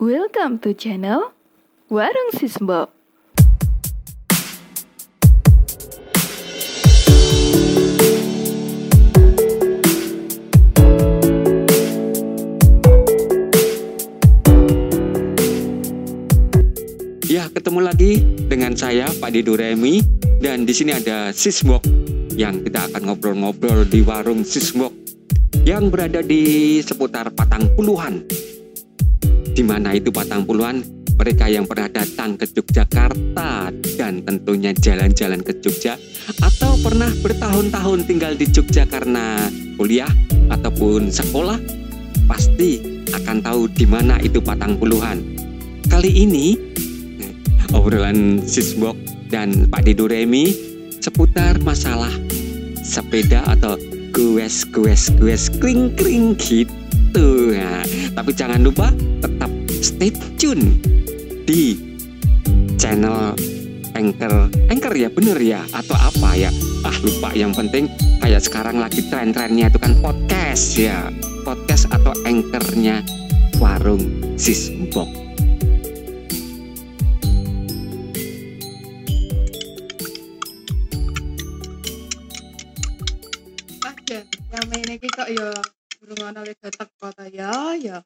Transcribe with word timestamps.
Welcome 0.00 0.64
to 0.64 0.72
channel 0.72 1.36
Warung 1.92 2.32
Sisbo. 2.32 2.88
Ya, 17.28 17.52
ketemu 17.52 17.84
lagi 17.84 18.24
dengan 18.48 18.72
saya 18.72 19.04
Pak 19.04 19.36
Dido 19.36 19.52
Remi 19.52 20.00
dan 20.40 20.64
di 20.64 20.72
sini 20.72 20.96
ada 20.96 21.28
Sisbok 21.28 21.84
yang 22.40 22.64
kita 22.64 22.88
akan 22.88 23.04
ngobrol-ngobrol 23.04 23.84
di 23.84 24.00
warung 24.00 24.48
Sisbok 24.48 24.96
yang 25.68 25.92
berada 25.92 26.24
di 26.24 26.80
seputar 26.80 27.28
Patang 27.36 27.68
Puluhan. 27.76 28.48
Di 29.50 29.62
mana 29.66 29.92
itu 29.92 30.14
Patang 30.14 30.46
Puluhan? 30.46 30.82
Mereka 31.20 31.52
yang 31.52 31.68
pernah 31.68 31.92
datang 31.92 32.40
ke 32.40 32.48
Yogyakarta 32.48 33.68
dan 34.00 34.24
tentunya 34.24 34.72
jalan-jalan 34.72 35.44
ke 35.44 35.60
Jogja 35.60 36.00
atau 36.40 36.80
pernah 36.80 37.12
bertahun-tahun 37.20 38.08
tinggal 38.08 38.32
di 38.40 38.48
Jogja 38.48 38.88
karena 38.88 39.36
kuliah 39.76 40.08
ataupun 40.48 41.12
sekolah 41.12 41.60
pasti 42.24 43.04
akan 43.12 43.44
tahu 43.44 43.68
di 43.68 43.84
mana 43.84 44.16
itu 44.24 44.40
Patang 44.40 44.80
Puluhan. 44.80 45.20
Kali 45.92 46.24
ini 46.24 46.56
obrolan 47.76 48.40
Sisbok 48.40 48.96
dan 49.28 49.68
Pak 49.68 49.84
Dido 49.84 50.08
Remi 50.08 50.56
seputar 51.04 51.60
masalah 51.60 52.12
sepeda 52.80 53.44
atau 53.44 53.76
gues 54.16 54.64
gues 54.72 55.12
gues 55.20 55.52
kring 55.60 55.92
kring 56.00 56.32
gitu. 56.40 56.79
Nah, 57.10 57.82
tapi 58.12 58.30
jangan 58.36 58.60
lupa 58.60 58.92
tetap 59.24 59.50
stay 59.80 60.12
tune 60.36 60.78
di 61.48 61.78
channel 62.76 63.32
Anchor. 63.96 64.52
Anchor 64.68 64.94
ya 64.94 65.08
bener 65.08 65.38
ya? 65.40 65.64
Atau 65.72 65.96
apa 65.96 66.36
ya? 66.36 66.52
Ah 66.84 66.96
lupa. 67.00 67.32
Yang 67.32 67.56
penting 67.56 67.84
kayak 68.20 68.44
sekarang 68.44 68.78
lagi 68.78 69.00
tren-trennya 69.08 69.72
itu 69.72 69.78
kan 69.80 69.96
podcast 70.04 70.76
ya. 70.76 71.08
Podcast 71.42 71.88
atau 71.88 72.12
anchornya 72.28 73.00
warung 73.56 74.04
Jan, 84.10 84.26
yang 84.50 84.98
iki 84.98 85.06
kok 85.06 85.30
ya 85.30 85.54
ngrungokno 86.10 86.42
wis 86.42 86.58
teko 86.58 87.06
ta 87.14 87.24
ya 87.30 87.78
ya. 87.78 88.02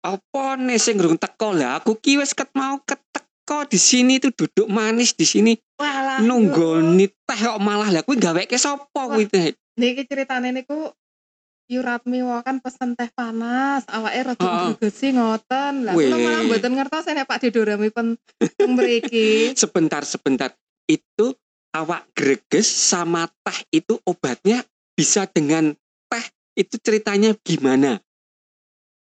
apa 0.00 0.56
nih 0.56 0.80
sing 0.80 0.96
ngurung 0.96 1.20
teko 1.20 1.52
lah 1.52 1.76
aku 1.76 2.00
ki 2.00 2.16
wis 2.16 2.32
ket 2.32 2.48
mau 2.56 2.80
keteko 2.80 3.68
di 3.68 3.76
sini 3.76 4.16
tuh 4.16 4.32
duduk 4.32 4.68
manis 4.72 5.12
di 5.12 5.28
sini 5.28 5.52
Walah. 5.76 6.24
nunggoni 6.24 7.04
teh 7.12 7.40
kok 7.44 7.60
malah 7.60 7.92
lah 7.92 8.00
kuwi 8.00 8.16
gaweke 8.16 8.56
sapa 8.56 8.88
kuwi 8.88 9.28
teh 9.28 9.52
Niki 9.74 10.06
ceritane 10.06 10.54
niku 10.54 10.94
Yuratmi 11.64 12.20
kan 12.44 12.60
pesen 12.60 12.92
teh 12.92 13.08
panas, 13.16 13.88
awake 13.88 14.20
rada 14.20 14.36
Heeh. 14.36 14.76
grogesi 14.76 15.16
ngoten. 15.16 15.88
Lah 15.88 15.96
kula 15.96 16.16
malah 16.20 16.40
mboten 16.44 16.76
ngertos 16.76 17.08
nek 17.08 17.24
Pak 17.24 17.40
Didorami 17.40 17.88
pen 17.88 18.20
teng 18.36 18.76
mriki. 18.76 19.50
sebentar 19.64 20.04
sebentar 20.04 20.52
itu 20.84 21.32
awak 21.72 22.04
greges 22.12 22.68
sama 22.68 23.32
teh 23.42 23.80
itu 23.80 23.96
obatnya 24.04 24.60
bisa 24.92 25.24
dengan 25.26 25.72
itu 26.54 26.74
ceritanya 26.78 27.34
gimana 27.40 27.98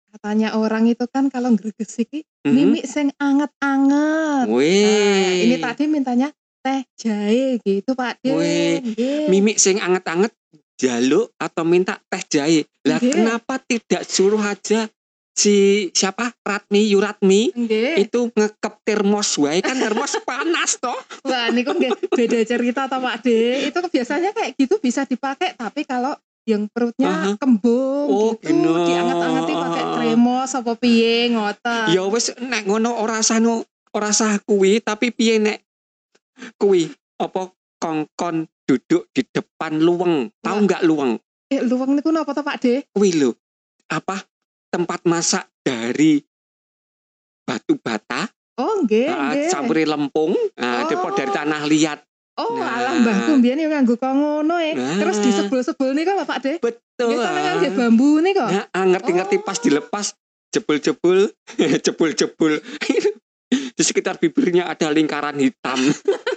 Katanya 0.10 0.58
orang 0.58 0.90
itu 0.90 1.06
kan 1.06 1.30
kalau 1.30 1.54
grogesi 1.54 2.02
iki 2.02 2.20
Mhm. 2.42 2.50
mimik 2.50 2.86
sing 2.88 3.14
anget-anget. 3.20 4.50
Wih. 4.50 4.82
Nah, 4.82 5.34
ini 5.38 5.56
tadi 5.60 5.84
mintanya 5.86 6.30
teh 6.60 6.82
jahe 6.98 7.62
gitu 7.62 7.94
Pak 7.94 8.18
De. 8.20 8.34
Nggih. 8.82 9.30
mimik 9.30 9.62
sing 9.62 9.78
anget-anget 9.78 10.34
jaluk 10.76 11.30
atau 11.36 11.62
minta 11.62 12.00
teh 12.02 12.24
jahe 12.26 12.64
lah 12.82 12.98
kenapa 12.98 13.60
tidak 13.60 14.02
suruh 14.02 14.40
aja 14.40 14.88
si 15.30 15.88
siapa 15.94 16.36
Ratmi 16.40 16.90
Yuratmi 16.90 17.54
Nggih. 17.54 18.02
itu 18.02 18.28
ngekep 18.28 18.74
termos 18.82 19.36
wae 19.38 19.60
kan 19.60 19.76
termos 19.76 20.16
panas 20.28 20.80
toh 20.80 20.96
Wah, 21.24 21.48
ini 21.48 21.62
kok 21.62 21.76
beda 22.10 22.40
cerita 22.44 22.88
toh 22.88 22.98
Pak 22.98 23.16
De. 23.22 23.70
Itu 23.70 23.80
biasanya 23.86 24.34
kayak 24.34 24.56
gitu 24.56 24.80
bisa 24.80 25.04
dipakai, 25.04 25.54
tapi 25.54 25.84
kalau 25.84 26.16
yang 26.50 26.66
perutnya 26.66 27.08
Aha. 27.08 27.32
kembung 27.38 28.08
Oh, 28.08 28.32
gitu, 28.36 28.50
bener. 28.50 28.84
dianget-angetin 28.84 29.56
pakai 29.60 29.84
tremos 29.94 30.50
apa 30.52 30.74
piye 30.74 31.30
ngoten. 31.30 31.86
ya 31.90 32.04
wis 32.06 32.34
nek 32.40 32.66
ngono 32.66 32.98
ora 32.98 33.22
sanu 33.22 33.62
ora 33.90 34.10
sah 34.10 34.38
kuwi 34.40 34.80
tapi 34.80 35.10
piye 35.10 35.38
nek 35.38 35.62
kuwi 36.56 36.90
apa 37.16 37.50
kongkon 37.78 38.36
duduk 38.64 39.08
di 39.10 39.22
depan 39.24 39.78
luweng 39.78 40.34
tahu 40.40 40.56
Wah. 40.56 40.66
nggak 40.66 40.84
luweng 40.84 41.14
Eh, 41.48 41.62
luweng 41.62 41.94
niku 41.94 42.10
napa 42.10 42.30
toh 42.32 42.42
Pak 42.42 42.58
De? 42.60 42.86
kuwi 42.90 43.14
lho 43.16 43.34
apa 43.88 44.22
tempat 44.68 45.02
masak 45.04 45.50
dari 45.60 46.22
batu 47.42 47.74
bata 47.76 48.30
Oh, 48.56 48.84
nggih, 48.84 49.08
ah, 49.08 49.32
nggih. 49.32 49.48
campuri 49.50 49.88
lempung 49.88 50.36
ah, 50.54 50.84
Oh. 50.84 51.16
dari 51.16 51.32
tanah 51.32 51.64
liat 51.64 52.00
Oh, 52.40 52.56
Nah. 52.56 52.72
alah 52.72 52.94
mbahku 52.98 53.32
mbiyen 53.36 53.60
yo 53.60 53.68
nganggo 53.68 53.94
kok 53.94 54.10
ngono 54.10 54.56
eh. 54.58 54.72
Nah. 54.72 54.96
Terus 54.96 55.20
disebul-sebul 55.20 55.92
niku 55.92 56.16
lho 56.16 56.24
Pak 56.24 56.40
De. 56.40 56.52
betul 56.58 57.12
Nggih 57.12 57.20
sampe 57.20 57.40
nganggo 57.42 57.68
bambu 57.76 58.10
niku. 58.20 58.40
Nah, 58.42 58.64
ah, 58.72 58.86
ngerti-ngerti 58.86 59.36
Oh. 59.36 59.44
pas 59.44 59.58
dilepas 59.60 60.06
jebul-jebul 60.50 61.20
jebul-jebul 61.86 62.54
di 63.78 63.84
sekitar 63.84 64.16
bibirnya 64.18 64.66
ada 64.66 64.88
lingkaran 64.90 65.36
hitam 65.36 65.78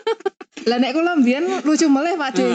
Lah 0.69 0.79
nek 0.79 0.93
kula 0.93 1.15
mbiyen 1.17 1.63
lucu 1.63 1.87
meleh 1.87 2.15
Pak 2.15 2.31
De. 2.34 2.47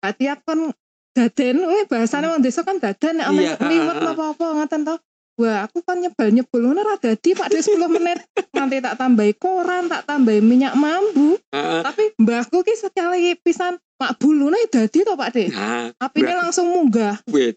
Lah 0.00 0.12
tiap 0.12 0.44
kon 0.44 0.72
daden, 1.10 1.56
weh 1.60 1.84
bahasane 1.84 2.24
wong 2.26 2.40
desa 2.40 2.62
kan 2.62 2.78
daden 2.78 3.18
nek 3.18 3.26
ame 3.26 3.42
Iya, 3.42 3.54
liwet 3.60 3.96
apa-apa 3.98 4.44
ngoten 4.56 4.80
to. 4.82 4.94
Wah, 5.40 5.64
aku 5.64 5.80
kan 5.80 5.96
nyebal-nyebul 5.96 6.60
ngono 6.60 6.84
ra 6.84 6.94
dadi 6.94 7.32
Pak 7.32 7.48
De 7.48 7.64
10 7.64 7.80
menit. 7.88 8.20
Nanti 8.52 8.76
tak 8.78 8.94
tambahi 8.94 9.32
koran, 9.34 9.88
tak 9.88 10.04
tambahi 10.04 10.44
minyak 10.44 10.76
mambu. 10.76 11.40
ah, 11.50 11.80
Tapi 11.80 12.12
mbahku 12.14 12.60
ki 12.60 12.76
sekali 12.76 13.32
pisan 13.34 13.80
mak 13.96 14.16
bulune 14.16 14.60
dadi 14.68 15.00
to 15.00 15.12
Pak 15.12 15.30
De. 15.30 15.48
nah 15.48 15.88
Apine 15.96 16.32
langsung 16.34 16.68
munggah. 16.68 17.20
wait 17.28 17.56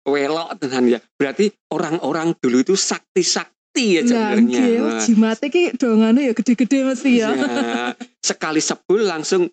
welok 0.00 0.56
tenan 0.58 0.88
ya 0.88 1.00
berarti 1.14 1.52
orang-orang 1.68 2.32
dulu 2.36 2.60
itu 2.60 2.72
sakti-sakti 2.72 4.00
ya 4.00 4.02
sebenarnya 4.02 4.60
Wah, 4.80 5.00
jimate 5.00 5.46
ki 5.48 5.76
dongane 5.76 6.24
ya 6.24 6.32
gede-gede 6.32 6.84
mesti 6.84 7.10
ya. 7.16 7.28
ya, 7.32 7.92
sekali 8.20 8.60
sebul 8.60 9.04
langsung 9.04 9.48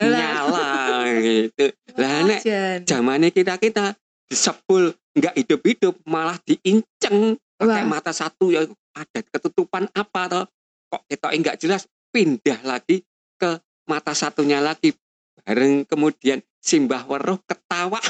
nyala 0.00 1.04
gitu 1.20 1.66
lah 2.00 2.24
nek 2.24 2.40
Jan. 2.40 2.78
zamannya 2.88 3.28
kita 3.32 3.56
kita 3.56 3.92
disebul 4.24 4.96
nggak 5.12 5.34
hidup-hidup 5.36 5.94
malah 6.06 6.38
diinceng. 6.42 7.36
Pakai 7.54 7.84
mata 7.84 8.08
satu 8.10 8.48
ya 8.48 8.64
ada 8.96 9.20
ketutupan 9.20 9.84
apa 9.92 10.22
toh? 10.26 10.44
Kok 10.88 11.02
kita 11.06 11.28
nggak 11.30 11.58
jelas 11.60 11.84
pindah 12.08 12.64
lagi 12.64 13.04
ke 13.36 13.60
mata 13.84 14.16
satunya 14.16 14.58
lagi. 14.58 14.96
Bareng 15.40 15.84
kemudian 15.84 16.40
simbah 16.56 17.04
weruh 17.04 17.36
ketawa. 17.44 18.00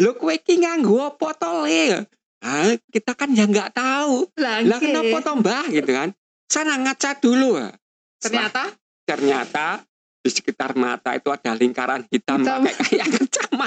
Lu 0.00 0.16
kue 0.16 0.36
ki 0.40 0.60
nganggo 0.60 1.12
apa 1.12 1.28
to 1.36 1.50
le? 1.64 2.04
Ah 2.42 2.72
kita 2.88 3.12
kan 3.12 3.30
ya 3.32 3.44
nggak 3.44 3.72
tahu. 3.72 4.28
Lah 4.40 4.60
lah 4.60 4.78
kenapa 4.80 5.16
toh 5.20 5.34
mbah? 5.38 5.64
Gitu 5.68 5.90
kan. 5.92 6.10
Sana 6.48 6.76
ngaca 6.76 7.16
dulu 7.16 7.56
ah. 7.56 7.72
Setelah- 8.20 8.48
Ternyata 8.52 8.62
ternyata 9.02 9.66
di 10.22 10.30
sekitar 10.30 10.78
mata 10.78 11.12
itu 11.12 11.28
ada 11.28 11.50
lingkaran 11.52 12.06
hitam, 12.08 12.40
Hitam. 12.40 12.62
pakai 12.62 12.84
kayak 12.94 13.08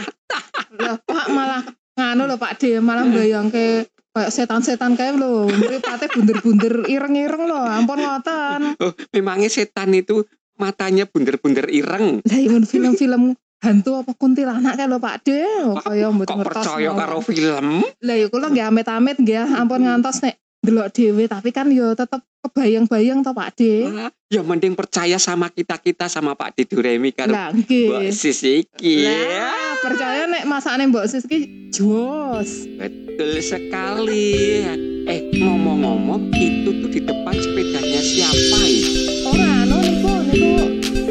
kacamata 0.03 0.39
Lah, 0.75 0.95
Pak 0.99 1.25
malah 1.31 1.61
nganu 1.95 2.23
lho 2.27 2.35
Pak 2.35 2.53
De, 2.59 2.83
malah 2.83 3.07
bayangke 3.07 3.87
kayak 4.11 4.31
setan-setan 4.31 4.95
kayak 4.95 5.19
lho, 5.19 5.47
mripate 5.47 6.11
bunder-bunder 6.11 6.87
ireng-ireng 6.87 7.43
lho, 7.47 7.59
ampun 7.59 7.99
ngoten. 7.99 8.79
oh, 8.79 8.91
memangnya 9.15 9.47
setan 9.51 9.91
itu 9.95 10.23
matanya 10.55 11.07
bunder-bunder 11.07 11.67
ireng? 11.71 12.23
Lah 12.23 12.39
imun 12.39 12.63
film-film 12.63 13.35
hantu 13.63 13.97
apa 13.97 14.11
kuntilanak 14.15 14.75
kayak 14.75 14.89
lho 14.91 14.99
Pak 14.99 15.15
De, 15.23 15.39
kaya 15.83 16.07
mboten 16.11 16.35
ngertos. 16.43 16.63
percaya 16.63 16.89
karo 16.95 17.17
film? 17.23 17.67
Lah 18.03 18.15
ya 18.15 18.27
kula 18.27 18.47
nggih 18.51 18.65
amit-amit 18.71 19.17
nggih, 19.19 19.47
ampun 19.55 19.83
ngantos 19.83 20.23
nek 20.23 20.35
delok 20.65 20.89
dhewe 20.89 21.23
tapi 21.25 21.49
kan 21.49 21.69
ya 21.69 21.93
tetep 21.93 22.19
kebayang-bayang 22.41 23.21
to 23.21 23.31
Pak 23.31 23.57
De. 23.57 23.85
Ah, 23.87 24.09
ya 24.29 24.41
mending 24.41 24.73
percaya 24.73 25.17
sama 25.17 25.49
kita 25.49 25.77
kita 25.77 26.05
sama 26.05 26.33
Pak 26.33 26.53
Didu 26.53 26.77
Remi 26.77 27.09
karo 27.09 27.33
Mbak 27.33 27.49
nggih. 27.57 28.09
Sis 28.09 28.41
iki 28.41 29.01
Lah, 29.01 29.77
percaya 29.79 30.25
nek 30.25 30.45
masakane 30.45 30.89
Mbok 30.89 31.05
Sis 31.05 31.25
ki 31.25 31.69
jos. 31.69 32.69
betul 32.75 33.39
sekali 33.39 34.61
eh 35.05 35.21
ngomong-ngomong 35.37 36.33
itu 36.33 36.69
tuh 36.81 36.89
di 36.89 36.99
depan 36.99 37.35
sepedanya 37.35 38.01
siapa 38.01 38.59
ya 38.61 38.89
Ora 39.25 39.47
anu 39.63 39.77
niku 39.79 40.11
niku 40.29 40.51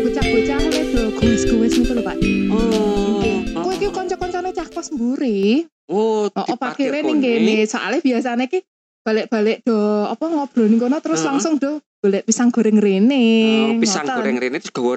bocah-bocah 0.05 0.59
niku 0.61 1.03
gowes-gowes 1.17 1.75
niku 1.75 1.93
lho 1.95 2.03
Pak. 2.03 2.17
oh 2.51 3.35
Kowe 3.55 3.73
iki 3.73 3.89
kanca-kancane 3.89 4.51
cah 4.53 4.69
kos 4.69 4.93
mburi. 4.93 5.65
oh 5.89 6.27
Oh, 6.31 6.45
di 6.47 6.85
oh 6.87 7.03
ning 7.03 7.19
kene. 7.21 7.65
Soale 7.65 7.99
biasane 8.01 8.47
ki 8.47 8.63
balik-balik 9.05 9.61
do 9.63 9.77
apa 10.05 10.25
ngobrol 10.25 10.65
ning 10.65 10.81
kono 10.81 10.97
terus 10.99 11.21
Heeh. 11.21 11.29
langsung 11.31 11.55
do 11.57 11.79
golek 12.01 12.25
pisang 12.25 12.49
goreng 12.49 12.77
rene. 12.77 13.25
Oh, 13.69 13.79
pisang 13.79 14.05
ngoten. 14.05 14.17
goreng 14.19 14.37
rene 14.39 14.57
terus 14.59 14.73
gawe 14.73 14.97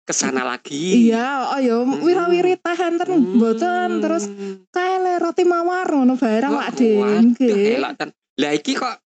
ke 0.00 0.12
sana 0.12 0.42
lagi. 0.42 1.08
Iya, 1.08 1.48
oh 1.48 1.60
ya 1.60 1.76
Hmm. 1.78 2.00
wira-wiri 2.00 2.56
tahan 2.56 2.96
ten 2.96 3.08
Hmm. 3.08 3.36
mboten 3.36 4.00
terus 4.00 4.28
kae 4.68 4.96
roti 5.16 5.44
mawar 5.44 5.86
ngono 5.86 6.14
barang 6.14 6.50
Wah, 6.50 6.66
Pak 6.66 6.76
De. 6.76 6.90
waduh, 6.96 7.20
Nggih. 7.26 7.76
elok 7.78 7.92
ten. 7.94 8.08
Lah 8.36 8.52
iki 8.52 8.72
kok 8.74 8.96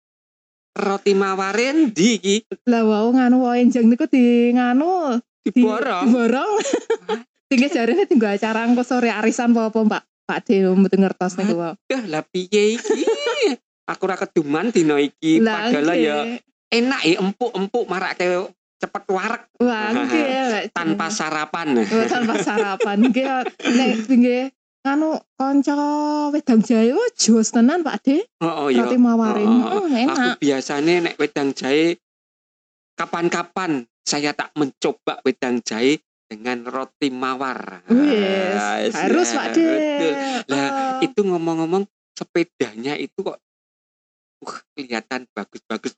roti 0.75 1.13
mawarin 1.13 1.91
di 1.91 2.17
iki 2.17 2.37
Lah 2.67 2.83
wau 2.83 3.11
nganu 3.11 3.45
wae 3.45 3.61
enjang 3.61 3.87
niku 3.87 4.07
di 4.07 4.51
nganu 4.51 5.19
di 5.41 5.51
diborong. 5.53 6.09
Diborong. 6.09 6.53
Tinggal 7.51 7.71
jarene 7.71 8.07
tinggal 8.07 8.35
acara 8.35 8.65
engko 8.65 8.83
sore 8.83 9.11
arisan 9.11 9.53
apa 9.53 9.71
Pak 9.71 10.03
Pak 10.25 10.39
De 10.49 10.65
mboten 10.67 11.03
ngertos 11.03 11.37
niku 11.37 11.55
wae. 11.55 11.77
Dah 11.85 12.03
lah 12.09 12.23
piye 12.25 12.75
iki? 12.75 13.03
Aku 13.85 14.09
ra 14.09 14.17
keduman 14.17 14.73
dina 14.73 14.97
iki. 14.97 15.39
Padahal 15.39 15.93
ya 15.93 16.17
enak 16.73 17.01
ya 17.05 17.17
empuk-empuk 17.21 17.85
marake 17.85 18.49
cepet 18.75 19.05
warek 19.07 19.43
Wah, 19.61 19.93
tanpa 20.71 21.07
sarapan. 21.09 21.81
Oh, 21.81 22.07
tanpa 22.09 22.35
sarapan. 22.41 22.97
Nggih 23.05 23.25
nek 23.71 23.91
nggih 24.07 24.45
nganu 24.85 25.17
kanca 25.35 25.77
wedang 26.29 26.61
jahe 26.61 26.93
oh 26.93 27.09
jos 27.17 27.49
tenan 27.49 27.81
Pak 27.81 28.05
De 28.05 28.21
Oh, 28.41 28.67
oh 28.67 28.69
ya. 28.69 28.85
roti 28.85 28.97
mawarin. 28.97 29.49
Oh, 29.49 29.81
oh, 29.81 29.85
Aku 29.85 29.97
enak. 29.97 30.37
biasanya 30.37 30.95
nek 31.03 31.17
wedang 31.17 31.53
jahe 31.53 31.97
kapan-kapan 32.95 33.85
saya 34.05 34.33
tak 34.33 34.53
mencoba 34.55 35.25
wedang 35.25 35.61
jahe 35.61 36.01
dengan 36.25 36.65
roti 36.65 37.09
mawar. 37.09 37.85
Wis, 37.89 38.61
Ah, 38.61 38.77
yes, 38.81 38.93
harus 38.93 39.29
ya, 39.29 39.37
Pak 39.39 39.47
De 39.53 39.65
betul. 39.65 40.13
Lah, 40.49 40.69
Oh. 40.69 40.93
Itu 41.01 41.21
ngomong-ngomong 41.23 41.85
sepedanya 42.13 42.95
itu 42.95 43.17
kok 43.19 43.41
uh, 44.43 44.59
kelihatan 44.75 45.31
bagus-bagus. 45.31 45.95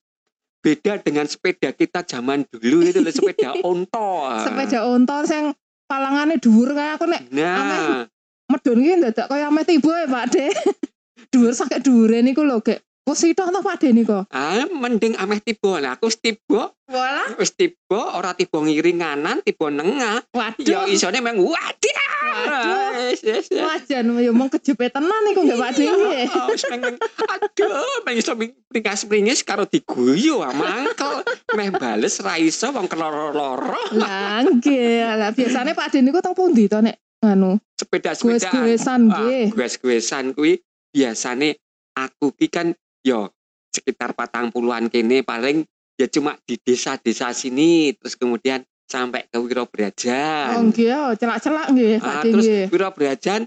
Beda 0.61 0.99
dengan 0.99 1.25
sepeda 1.31 1.71
kita 1.71 2.03
zaman 2.03 2.43
dulu 2.51 2.83
itu 2.83 2.99
loh, 2.99 3.15
sepeda 3.15 3.55
onto. 3.71 4.11
sepeda 4.43 4.83
ontor 4.85 5.23
sing 5.25 5.55
palangane 5.87 6.43
dhuwur 6.43 6.75
kae 6.75 6.91
aku 6.99 7.07
nek 7.07 7.23
Nah, 7.31 8.03
medun 8.51 8.83
ki 8.83 8.99
dadak 8.99 9.31
kaya 9.31 9.47
ame 9.47 9.63
tiba 9.63 10.03
ya 10.03 10.07
Pak 10.11 10.27
De 10.35 10.51
dhuwur 11.31 11.55
sakit 11.55 11.81
dhuwure 11.87 12.19
niku 12.23 12.43
lho 12.43 12.59
gek 12.63 12.83
posito 13.07 13.47
to 13.47 13.61
Pak 13.63 13.79
De 13.79 13.95
niku 13.95 14.27
ah, 14.35 14.67
mending 14.67 15.15
ameh 15.15 15.39
tiba. 15.39 15.79
Nah, 15.79 15.95
aku 15.95 16.11
wis 16.11 16.19
tiba, 16.19 16.75
wala 16.91 17.39
wis 17.39 17.55
tiba, 17.55 18.19
ora 18.19 18.35
tiba 18.35 18.59
ngiringanan, 18.59 19.47
tiba 19.47 19.71
nengah. 19.71 20.27
Ya 20.59 20.83
waduh 20.83 20.91
isone 20.91 21.23
meng. 21.23 21.39
Waduh. 21.39 21.95
Yes, 22.37 23.23
yes, 23.23 23.47
yes. 23.49 23.63
wajan 23.63 24.11
ya 24.19 24.35
mong 24.35 24.51
kejepit 24.59 24.91
tenan 24.91 25.23
niku 25.23 25.47
gak 25.47 25.55
Pak 25.55 25.71
De 25.79 25.87
nggih. 25.87 26.27
Oh, 26.35 26.51
wis 26.51 26.67
meng 26.67 26.83
aduh, 27.31 27.95
meng 28.03 28.17
iso 28.19 28.35
pringkas-pringis 28.67 29.47
karo 29.47 29.71
diguyu 29.71 30.43
ah, 30.43 30.51
mangkel. 30.51 31.23
Meh 31.55 31.71
bales 31.71 32.19
ra 32.19 32.35
iso 32.43 32.75
wong 32.75 32.91
keloro-loro. 32.91 33.95
Lah 33.95 34.43
nggih, 34.43 35.15
lah 35.15 35.31
biasane 35.31 35.79
Pak 35.79 35.95
De 35.95 36.03
niku 36.03 36.19
teng 36.19 36.35
pundi 36.35 36.67
to 36.67 36.83
nek 36.83 36.99
anu 37.23 37.55
Sepeda-sepedaan. 37.79 38.51
goes-goesan 38.51 39.01
Ah, 39.15 39.23
nggih. 39.23 39.45
Gues-guesan 39.55 40.35
kuwi 40.35 40.59
biasane 40.91 41.55
aku 41.95 42.35
ki 42.35 42.51
kan 42.51 42.75
yo 43.07 43.31
sekitar 43.71 44.19
patang 44.19 44.51
puluhan 44.51 44.91
kene 44.91 45.23
paling 45.23 45.63
ya 45.95 46.11
cuma 46.11 46.35
di 46.43 46.59
desa-desa 46.59 47.31
sini 47.31 47.95
terus 47.95 48.19
kemudian 48.19 48.67
sampai 48.87 49.31
ke 49.31 49.39
Wiro 49.39 49.63
Oh 49.63 49.71
Brajan. 49.71 50.71
nggih, 50.71 50.91
oh, 50.91 51.11
celak-celak 51.15 51.67
nggih 51.71 51.99
Pak 51.99 52.07
Ah, 52.09 52.23
terus. 52.23 52.47
Wiro 52.67 52.89
Brajan 52.91 53.43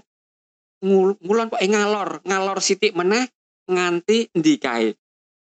ngulon 0.80 1.46
kok 1.48 1.60
ngalor, 1.60 2.24
ngalor 2.24 2.58
sithik 2.60 2.96
meneh 2.96 3.28
nganti 3.68 4.32
endi 4.32 4.56
kae. 4.56 4.96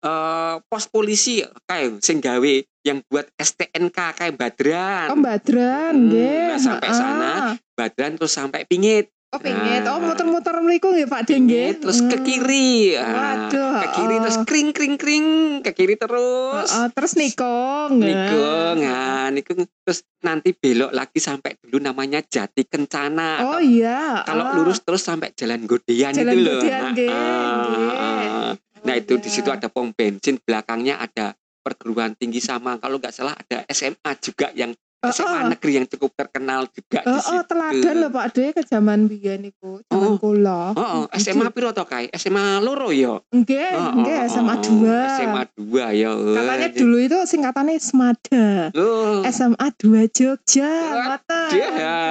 Eh 0.05 0.55
pos 0.69 0.85
polisi 0.85 1.41
kae 1.65 1.97
sing 1.97 2.21
gawe 2.21 2.53
yang 2.85 3.01
buat 3.09 3.25
STNK 3.33 3.97
kae 4.13 4.29
Badran. 4.33 5.09
Oh 5.09 5.17
Badran 5.17 5.93
Hmm, 5.97 6.05
nggih. 6.13 6.45
nah, 6.53 6.59
sampai 6.61 6.89
Ah. 6.89 6.95
sana. 6.95 7.31
Badran 7.73 8.13
terus 8.15 8.33
sampai 8.33 8.69
Pingit. 8.69 9.09
Oh 9.35 9.39
pingit. 9.43 9.83
Oh 9.83 9.99
Nah. 9.99 10.11
muter-muter 10.11 10.55
mriku 10.63 10.87
nggih 10.95 11.07
Pak 11.07 11.21
De 11.27 11.35
nggih. 11.35 11.43
Pingit 11.43 11.75
terus 11.83 11.99
ke 11.99 12.15
Hmm. 12.15 12.23
kiri. 12.23 12.71
Ah, 12.95 13.11
Waduh, 13.11 13.73
ke 13.83 13.87
kiri 13.91 14.15
oh. 14.15 14.19
terus 14.23 14.37
kring 14.47 14.69
kring 14.71 14.95
kring 14.95 15.25
ke 15.59 15.71
kiri 15.75 15.95
terus. 15.99 16.69
Oh, 16.71 16.79
oh, 16.83 16.87
terus 16.95 17.13
nikung. 17.19 17.99
Nikung, 17.99 18.75
nah, 18.79 19.27
nikung 19.29 19.67
terus 19.83 19.99
nanti 20.23 20.55
belok 20.55 20.95
lagi 20.95 21.19
sampai 21.19 21.59
dulu 21.59 21.83
namanya 21.83 22.23
Jati 22.23 22.63
Kencana. 22.63 23.43
Oh 23.43 23.59
iya. 23.59 24.23
Kalau 24.23 24.43
oh. 24.47 24.53
lurus 24.55 24.79
terus 24.79 25.03
sampai 25.03 25.35
Jalan 25.35 25.67
Godean 25.67 26.15
Jalan 26.15 26.31
itu 26.31 26.37
loh. 26.39 26.61
Godean, 26.63 26.91
Nah, 26.95 27.91
ah, 27.91 27.91
ah. 27.91 28.51
Nah 28.85 28.93
Oh, 28.93 29.01
itu 29.01 29.17
di 29.17 29.27
iya. 29.27 29.35
situ 29.35 29.49
ada 29.49 29.67
pom 29.67 29.89
bensin, 29.91 30.37
belakangnya 30.39 31.01
ada 31.01 31.33
perguruan 31.59 32.13
tinggi 32.13 32.37
sama 32.37 32.77
kalau 32.77 33.01
nggak 33.01 33.09
salah 33.09 33.33
ada 33.33 33.65
SMA 33.65 34.11
juga 34.21 34.53
yang 34.53 34.69
Oh, 35.05 35.13
SMA 35.13 35.37
oh. 35.37 35.49
negeri 35.49 35.71
yang 35.75 35.85
cukup 35.85 36.11
terkenal 36.11 36.65
juga 36.67 36.99
di 36.99 37.07
Oh, 37.07 37.13
oh 37.13 37.21
situ. 37.21 37.45
teladan 37.45 37.95
lho 37.95 38.09
Pak 38.09 38.27
De 38.31 38.45
ke 38.51 38.61
zaman 38.61 38.99
biyen 39.05 39.39
niku, 39.41 39.79
zaman 39.85 40.09
Oh. 40.09 40.17
kula. 40.17 40.73
Oh, 40.73 40.81
oh, 41.01 41.03
SMA 41.13 41.47
piro 41.49 41.69
to 41.69 41.85
kai? 41.85 42.09
SMA 42.11 42.57
loro 42.59 42.89
ya? 42.89 43.21
Nggih, 43.29 43.71
Oh, 43.71 43.91
nggih 44.01 44.17
oh, 44.17 44.27
SMA 44.27 44.55
oh, 44.55 44.59
2. 44.81 45.17
SMA 45.17 45.41
2 45.53 45.93
ya. 45.95 46.11
Katanya 46.11 46.69
dulu 46.71 46.97
itu 46.97 47.17
singkatannya 47.23 47.75
SMADA. 47.77 48.47
Oh, 48.73 49.21
SMA 49.27 49.67
2 49.75 50.09
Jogja, 50.09 50.65
Waduh, 50.65 51.21
ngoten. 51.21 51.49
ya. 51.53 52.01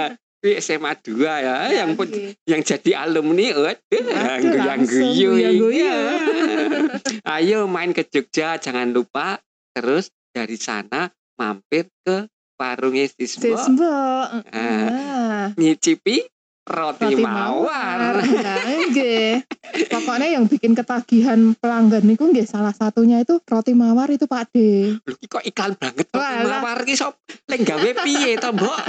Ini 0.44 0.60
SMA 0.60 0.92
2 0.94 1.24
ya, 1.40 1.56
yang 1.72 1.96
pun 1.96 2.04
Nggih. 2.04 2.36
yang 2.44 2.60
jadi 2.60 2.90
alumni 3.00 3.48
waduh 3.56 4.04
yang 4.60 4.84
guyu 4.84 5.30
guyu-guyu. 5.34 5.96
ayo 7.26 7.64
main 7.64 7.90
ke 7.90 8.04
Jogja 8.04 8.56
jangan 8.56 8.92
lupa 8.92 9.40
terus 9.72 10.12
dari 10.30 10.54
sana 10.54 11.08
mampir 11.34 11.88
ke 12.04 12.28
Sisbo. 13.18 13.90
Ah. 13.90 14.42
Nah, 14.54 15.44
nyicipi 15.58 16.22
roti, 16.64 17.04
roti 17.04 17.14
mawar, 17.20 18.24
Nah, 18.24 18.88
nggih. 18.88 19.44
Pokoknya 19.92 20.28
yang 20.38 20.48
bikin 20.48 20.72
ketagihan 20.72 21.52
pelanggan 21.60 22.06
niku 22.06 22.30
nggih 22.30 22.48
salah 22.48 22.72
satunya 22.72 23.20
itu 23.20 23.36
roti 23.44 23.76
mawar 23.76 24.08
itu 24.08 24.24
Pak 24.24 24.54
De. 24.54 24.96
Lho, 24.96 25.14
iki 25.18 25.26
kok 25.28 25.44
iklan 25.44 25.76
banget 25.76 26.06
roti 26.08 26.24
Walah. 26.24 26.62
mawar 26.62 26.78
ki 26.86 26.94
sop 26.96 27.20
lek 27.50 27.60
gawe 27.66 27.88
piye 28.06 28.40
to 28.40 28.48
mbok 28.54 28.78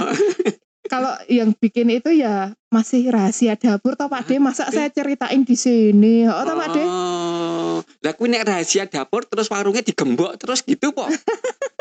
Kalau 0.86 1.18
yang 1.26 1.50
bikin 1.50 1.90
itu 1.90 2.14
ya 2.14 2.54
masih 2.70 3.10
rahasia 3.10 3.58
dapur 3.58 3.98
toh 3.98 4.06
Pak 4.06 4.30
De. 4.30 4.38
Masa 4.38 4.70
saya 4.70 4.86
ceritain 4.86 5.42
di 5.42 5.58
sini? 5.58 6.22
Oh 6.30 6.46
toh 6.46 6.54
Pak 6.54 6.68
De. 6.72 6.82
oh 6.86 7.76
lah 8.00 8.14
kuwi 8.14 8.30
nek 8.32 8.46
rahasia 8.46 8.86
dapur 8.86 9.26
terus 9.26 9.50
warungnya 9.50 9.82
digembok 9.82 10.38
terus 10.38 10.62
gitu 10.62 10.94
po 10.94 11.10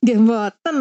Nggih 0.00 0.18
mboten. 0.24 0.76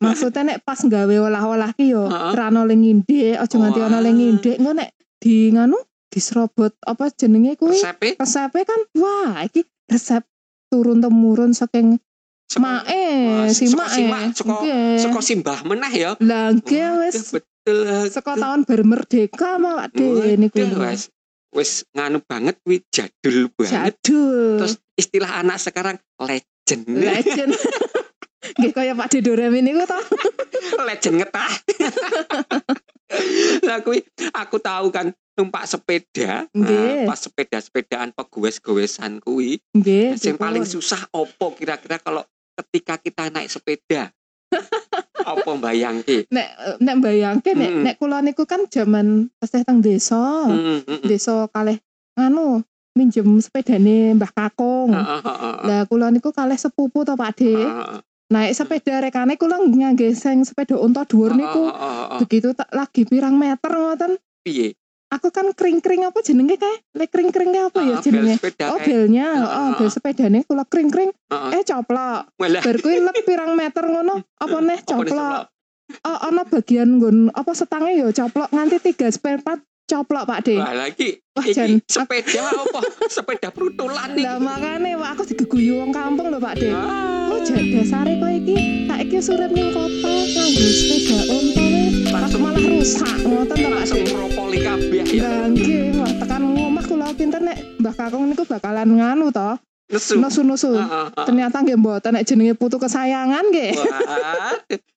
Maksudnya 0.00 0.42
nek 0.46 0.58
pas 0.64 0.80
gawe 0.80 1.14
olah-olah 1.28 1.76
ki 1.76 1.92
yo 1.92 2.08
rano 2.08 2.64
ling 2.64 2.80
ngindek, 2.86 3.36
aja 3.36 3.56
nganti 3.60 3.80
ana 3.84 3.98
ling 4.00 4.16
ngindek. 4.16 4.56
Engko 4.56 4.72
nek 4.72 4.90
di 5.20 5.52
nganu 5.52 5.76
diserobot 6.08 6.74
apa 6.82 7.12
jenenge 7.12 7.60
kuwi? 7.60 7.76
Resepe 7.76 8.16
resepnya 8.16 8.64
kan 8.66 8.80
wah 8.96 9.44
iki 9.44 9.62
resep 9.86 10.24
turun 10.72 10.98
temurun 10.98 11.52
saking 11.52 12.00
mae 12.58 13.46
si 13.54 13.70
mae 13.70 14.10
mak, 14.10 14.34
saka- 14.34 15.22
simbah 15.22 15.62
meneh 15.62 15.92
ya. 15.94 16.10
Lah 16.18 16.50
nggih 16.50 17.06
wis. 17.06 17.30
betul. 17.30 18.10
Saka 18.10 18.34
tahun 18.34 18.66
bermerdeka 18.66 19.60
mah 19.62 19.86
Pak 19.86 19.88
De 19.94 20.34
niku 20.34 20.58
Waduh, 20.58 20.82
wis. 20.90 21.14
Wis 21.54 21.70
nganu 21.94 22.18
banget 22.26 22.58
kuwi 22.66 22.82
jadul 22.90 23.54
banget. 23.54 23.94
Jadul. 24.02 24.66
Terus 24.66 24.74
istilah 24.98 25.46
anak 25.46 25.62
sekarang 25.62 25.96
legend 26.18 26.49
legend. 26.86 27.52
Nggih 28.56 28.72
kaya 28.72 28.92
Pak 28.96 29.12
Doremi 29.20 29.60
niku 29.60 29.84
to 29.84 30.00
legend 30.84 31.20
ngetah. 31.20 31.52
Lah 33.66 33.78
kuwi 33.84 34.00
aku 34.32 34.56
tahu 34.62 34.88
kan 34.94 35.12
numpak 35.36 35.64
sepeda. 35.68 36.46
Nah, 36.52 37.04
pas 37.08 37.18
sepeda-sepedaan 37.20 38.12
pegowes-gowesan 38.16 39.20
kuwi 39.24 39.60
nggih 39.76 40.16
paling 40.40 40.64
susah 40.64 41.04
opo 41.12 41.52
kira-kira 41.56 42.00
kalau 42.00 42.24
ketika 42.58 43.00
kita 43.00 43.28
naik 43.32 43.48
sepeda? 43.52 44.12
Opo 45.20 45.60
bayangke 45.62 46.26
nek 46.32 46.80
nek 46.82 46.96
bayangke 46.98 47.54
nek 47.54 47.70
Mm-mm. 47.70 47.84
nek 47.86 47.94
kula 48.00 48.18
niku 48.24 48.48
kan 48.48 48.66
zaman 48.66 49.30
tesih 49.38 49.62
teng 49.62 49.78
desa. 49.84 50.48
Mm, 50.48 50.58
mm, 50.58 50.80
mm. 50.88 51.00
desa 51.06 51.46
kalih 51.52 51.78
anu 52.18 52.64
minjem 52.98 53.26
sepedane 53.38 54.18
Mbah 54.18 54.32
Kakung. 54.34 54.90
Ah, 54.94 55.18
ah, 55.18 55.22
ah, 55.22 55.36
ah, 55.38 55.54
lah 55.66 55.80
kula 55.86 56.10
niku 56.10 56.34
kalih 56.34 56.58
sepupu 56.58 57.06
to 57.06 57.14
Pak 57.14 57.30
De 57.38 57.54
naik 58.30 58.54
sepeda 58.54 59.02
rekane 59.02 59.34
kula 59.34 59.58
ngangge 59.58 60.14
sing 60.14 60.46
sepeda 60.46 60.78
unta 60.78 61.02
dhuwur 61.02 61.34
niku. 61.34 61.70
begitu 62.22 62.54
tak 62.54 62.70
lagi 62.70 63.02
pirang 63.06 63.34
meter 63.38 63.70
ngoten. 63.70 64.14
Piye? 64.46 64.78
Aku 65.10 65.34
kan 65.34 65.50
kring-kring 65.50 66.06
apa 66.06 66.22
jenenge 66.22 66.54
kae? 66.54 66.76
Lek 66.94 67.10
kring-kringnya 67.10 67.66
apa 67.66 67.82
ya 67.82 67.98
jenenge? 67.98 68.38
sepeda 68.38 68.70
oh 68.70 68.78
belnya 68.78 69.26
ah, 69.42 69.70
bel 69.74 69.90
sepedane 69.90 70.46
kula 70.46 70.62
kring-kring. 70.70 71.10
Eh 71.30 71.62
coplok. 71.66 72.30
Bar 72.38 72.76
kuwi 72.78 73.02
lep 73.02 73.18
pirang 73.26 73.58
meter 73.58 73.90
ngono 73.90 74.22
apa 74.38 74.56
neh 74.62 74.78
coplok? 74.86 75.50
Oh 76.06 76.18
ana 76.22 76.46
bagian 76.46 77.02
nggon 77.02 77.34
apa 77.34 77.50
setange 77.50 77.98
ya 77.98 78.14
coplok 78.14 78.54
nganti 78.54 78.78
tiga 78.78 79.10
spare 79.10 79.42
part 79.42 79.58
coplok 79.90 80.24
Pak 80.24 80.40
De. 80.42 80.54
Wah 80.54 80.70
lagi 80.72 81.18
Wah, 81.30 81.46
jan- 81.46 81.82
sepeda 81.84 82.42
apa? 82.46 82.80
sepeda 83.14 83.48
prutulan 83.48 84.14
nih. 84.14 84.22
Lah 84.22 84.38
makane 84.38 84.94
wah 84.94 85.10
aku 85.10 85.26
diguguyu 85.26 85.78
wong 85.78 85.90
kampung 85.90 86.28
lho 86.28 86.38
Pak. 86.38 86.62
Ah, 86.68 87.26
Oh 87.28 87.38
jan 87.40 87.62
dasare 87.68 88.14
kok 88.14 88.30
iki 88.32 88.56
saiki 88.86 89.18
surip 89.18 89.50
ning 89.50 89.70
kota 89.70 89.90
nganggo 90.06 90.42
sepeda 90.68 91.18
onto 91.28 91.66
Langsung- 92.10 92.42
malah 92.42 92.58
rusak 92.60 93.16
ngoten 93.20 93.56
to 93.56 93.68
Pak 93.68 93.84
De. 93.88 94.00
propoli 94.06 94.58
kabeh 94.60 95.02
ya. 95.04 95.22
Lah 95.22 95.46
nggih, 95.48 95.82
wah 95.96 96.12
tekan 96.16 96.42
omah 96.44 96.84
kula 96.84 97.08
pinter 97.12 97.40
nek 97.40 97.58
Mbah 97.78 97.94
Kakung 97.96 98.24
niku 98.26 98.44
bakalan 98.44 98.88
nganu 98.92 99.30
to, 99.30 99.50
Nesu. 99.90 100.14
nusu-nusu. 100.16 100.70
Ah, 100.72 100.86
ah, 100.86 101.06
ah. 101.12 101.26
Ternyata 101.26 101.60
nggih 101.60 101.74
mboten 101.74 102.14
nek 102.14 102.22
jenenge 102.22 102.54
putu 102.54 102.78
kesayangan 102.78 103.42
nggih. 103.44 103.74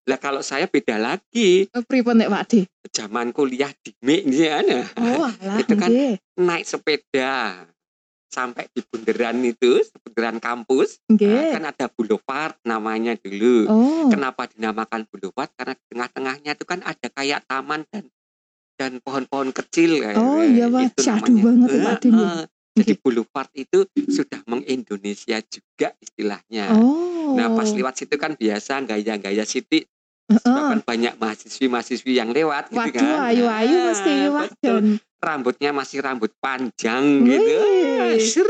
Lah 0.03 0.19
kalau 0.19 0.39
saya 0.39 0.65
beda 0.65 0.95
lagi. 0.95 1.65
Pripun 1.89 2.17
nek 2.17 2.29
Pak 2.29 2.43
De? 2.47 2.61
Zaman 2.87 3.31
kuliah 3.31 3.73
di 3.75 3.89
MIK 3.97 4.37
ana. 4.51 4.79
Oh 4.95 5.25
alah 5.25 5.57
Itu 5.57 5.73
kan 5.73 5.89
nggih. 5.89 6.21
naik 6.37 6.63
sepeda 6.63 7.65
sampai 8.27 8.65
di 8.69 8.81
bundaran 8.81 9.37
itu, 9.41 9.77
bundaran 9.95 10.37
kampus, 10.37 10.97
Nggih. 11.05 11.29
nah, 11.29 11.53
kan 11.53 11.63
ada 11.69 11.85
boulevard 11.87 12.57
namanya 12.63 13.13
dulu. 13.13 13.69
Oh. 13.69 14.09
Kenapa 14.09 14.49
dinamakan 14.49 15.05
boulevard? 15.05 15.53
Karena 15.53 15.73
di 15.73 15.85
tengah-tengahnya 15.87 16.51
itu 16.53 16.65
kan 16.65 16.81
ada 16.81 17.07
kayak 17.07 17.45
taman 17.45 17.85
dan 17.89 18.09
dan 18.73 18.97
pohon-pohon 18.99 19.53
kecil 19.53 20.01
kayak 20.01 20.17
Oh 20.17 20.41
iya 20.41 20.65
Pak, 20.65 20.97
syahdu 20.97 21.29
banget 21.37 21.69
ya, 21.69 21.77
Eh, 21.77 21.83
Pak 21.83 21.97
Din. 22.01 22.17
Jadi 22.73 22.97
boulevard 22.97 23.49
itu 23.53 23.85
sudah 24.09 24.41
mengindonesia 24.49 25.37
juga 25.45 25.93
istilahnya. 26.01 26.73
Oh. 26.73 27.37
Nah 27.37 27.53
pas 27.53 27.69
lewat 27.69 28.01
situ 28.01 28.17
kan 28.17 28.33
biasa 28.33 28.81
gaya-gaya 28.81 29.45
Heeh. 30.23 30.39
bahkan 30.49 30.79
banyak 30.81 31.13
mahasiswi-mahasiswi 31.19 32.15
yang 32.15 32.31
lewat 32.31 32.71
gitu 32.71 32.79
Waduh, 32.79 32.95
kan. 32.95 33.29
ayu-ayu 33.29 33.75
Ah, 33.75 33.83
mesti 33.91 34.11
betul. 34.11 34.31
wadon. 34.33 34.85
Rambutnya 35.23 35.69
masih 35.71 35.99
rambut 36.03 36.31
panjang 36.39 37.03
gitu. 37.23 37.53
Wih. 37.59 38.19
Ser. 38.19 38.49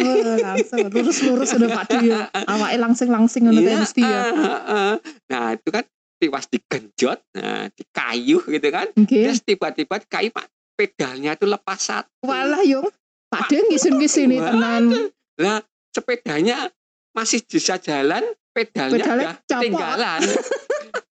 Oh, 0.00 0.36
langsung 0.40 0.86
lurus-lurus 0.88 1.50
udah 1.56 1.70
Pak 1.76 1.92
ya. 2.00 2.28
Awake 2.32 2.78
langsing-langsing 2.80 3.46
ngono 3.46 3.60
kayak 3.60 3.68
Iya, 3.68 3.82
mesti 3.84 4.00
ya. 4.02 4.20
ah, 4.20 4.28
ah, 4.32 4.60
ah. 4.64 4.94
Nah 5.28 5.44
itu 5.56 5.68
kan 5.68 5.84
tiwas 6.20 6.46
digenjot, 6.52 7.18
nah 7.32 7.68
dikayuh 7.72 8.42
gitu 8.44 8.68
kan. 8.68 8.86
Nggih. 8.96 9.32
Terus 9.32 9.40
tiba-tiba 9.44 9.96
kayu 10.04 10.28
pak 10.32 10.48
pedalnya 10.76 11.36
itu 11.36 11.44
lepas 11.48 11.80
satu. 11.80 12.08
Walah 12.24 12.64
yung 12.64 12.88
Pak 13.30 13.46
De 13.46 13.58
ngisin-ngisini 13.64 14.36
tenan. 14.36 14.82
Lah 15.38 15.62
sepedanya 15.88 16.66
masih 17.10 17.40
bisa 17.42 17.78
jalan, 17.78 18.22
pedalnya, 18.50 18.94
Pedalnya 18.96 19.14
udah 19.24 19.34
copot. 19.40 19.62
tinggalan. 19.62 20.20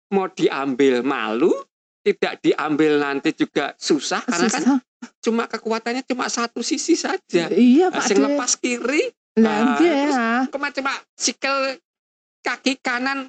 Mau 0.10 0.28
diambil 0.30 1.04
malu, 1.04 1.52
tidak 2.02 2.40
diambil 2.40 2.98
nanti 2.98 3.32
juga 3.32 3.76
susah 3.76 4.24
karena 4.24 4.48
kan 4.48 4.64
cuma 5.20 5.44
kekuatannya 5.46 6.02
cuma 6.04 6.26
satu 6.26 6.64
sisi 6.64 6.96
saja. 6.96 7.48
Iya 7.48 7.92
Nah, 7.92 8.00
Pak 8.00 8.04
sing 8.06 8.18
lepas 8.18 8.52
kiri, 8.56 9.12
Lah 9.36 9.44
Nah, 9.44 9.76
terus- 9.76 10.16
ya. 10.16 10.30
cuma 10.48 10.68
cuma 10.72 10.92
sikel 11.14 11.76
kaki 12.40 12.80
kanan 12.80 13.28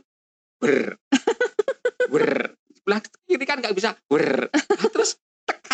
ber 0.56 0.94
ber 2.12 2.54
sebelah 2.70 3.00
kiri 3.26 3.42
kan 3.42 3.58
nggak 3.58 3.74
bisa 3.74 3.98
ber 4.06 4.46
Nah, 4.46 4.88
terus 4.88 5.18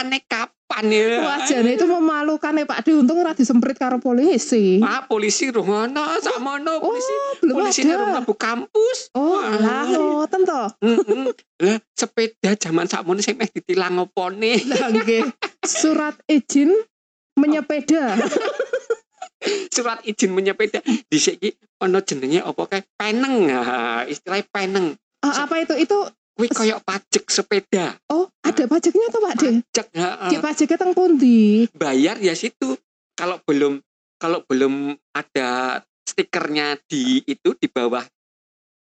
tekannya 0.02 0.20
kapan 0.26 0.84
ya 0.88 1.06
Wah 1.20 1.38
jane 1.42 1.70
itu 1.72 1.86
memalukan 1.86 2.52
ya 2.52 2.64
Pak 2.64 2.80
De. 2.82 2.90
Untung 2.92 3.16
ora 3.16 3.32
disemprit 3.32 3.76
karo 3.76 3.96
polisi. 3.98 4.82
ah 4.82 5.06
polisi 5.06 5.46
rumana 5.48 6.18
sakmono 6.18 6.80
polisi 6.80 7.12
Oh, 7.12 7.32
belum 7.38 7.54
polisi 7.56 7.80
ada. 7.84 8.00
rumah 8.00 8.20
bu 8.20 8.34
kampus 8.34 8.98
Oh, 9.12 9.38
Ah. 9.38 9.52
alah 9.52 9.86
ngoten 9.86 10.42
to. 10.42 10.62
Mm-mm. 10.80 11.30
lah 11.60 11.78
sepeda 11.92 12.50
zaman 12.56 12.86
sakmono 12.86 13.20
sing 13.20 13.36
meh 13.36 13.46
ditilang 13.48 13.94
opone 14.00 14.58
Lah 14.72 14.90
nggih. 14.90 15.30
Surat 15.62 16.18
izin 16.26 16.74
menyepeda. 17.34 18.18
surat 19.68 19.98
izin 20.02 20.30
menyepeda 20.30 20.78
dhisik 21.08 21.36
iki 21.36 21.50
ana 21.78 21.98
jenenge 22.00 22.38
apa 22.40 22.62
kae 22.64 22.82
peneng 22.92 23.50
istilahnya 24.04 24.46
peneng 24.48 24.86
Ah, 25.18 25.46
apa 25.46 25.54
itu? 25.56 25.78
Itu 25.78 26.02
kuwi 26.32 26.48
koyo 26.48 26.80
pajak 26.80 27.24
sepeda 27.28 27.96
oh, 28.08 28.26
ada 28.40 28.64
pajaknya 28.64 29.06
tuh 29.08 29.20
Pak 29.20 29.34
De. 29.36 29.48
pajak 29.60 29.86
heeh. 29.92 30.30
Ki 30.32 30.36
pajaknya 30.40 30.76
teng 30.80 30.92
pundi? 30.96 31.68
bayar 31.76 32.16
ya 32.18 32.32
situ 32.32 32.76
kalau 33.12 33.36
belum 33.44 33.78
kalau 34.16 34.40
belum 34.46 34.92
ada 35.12 35.80
stikernya 36.02 36.80
di 36.88 37.20
itu 37.24 37.52
di 37.56 37.68
bawah 37.68 38.02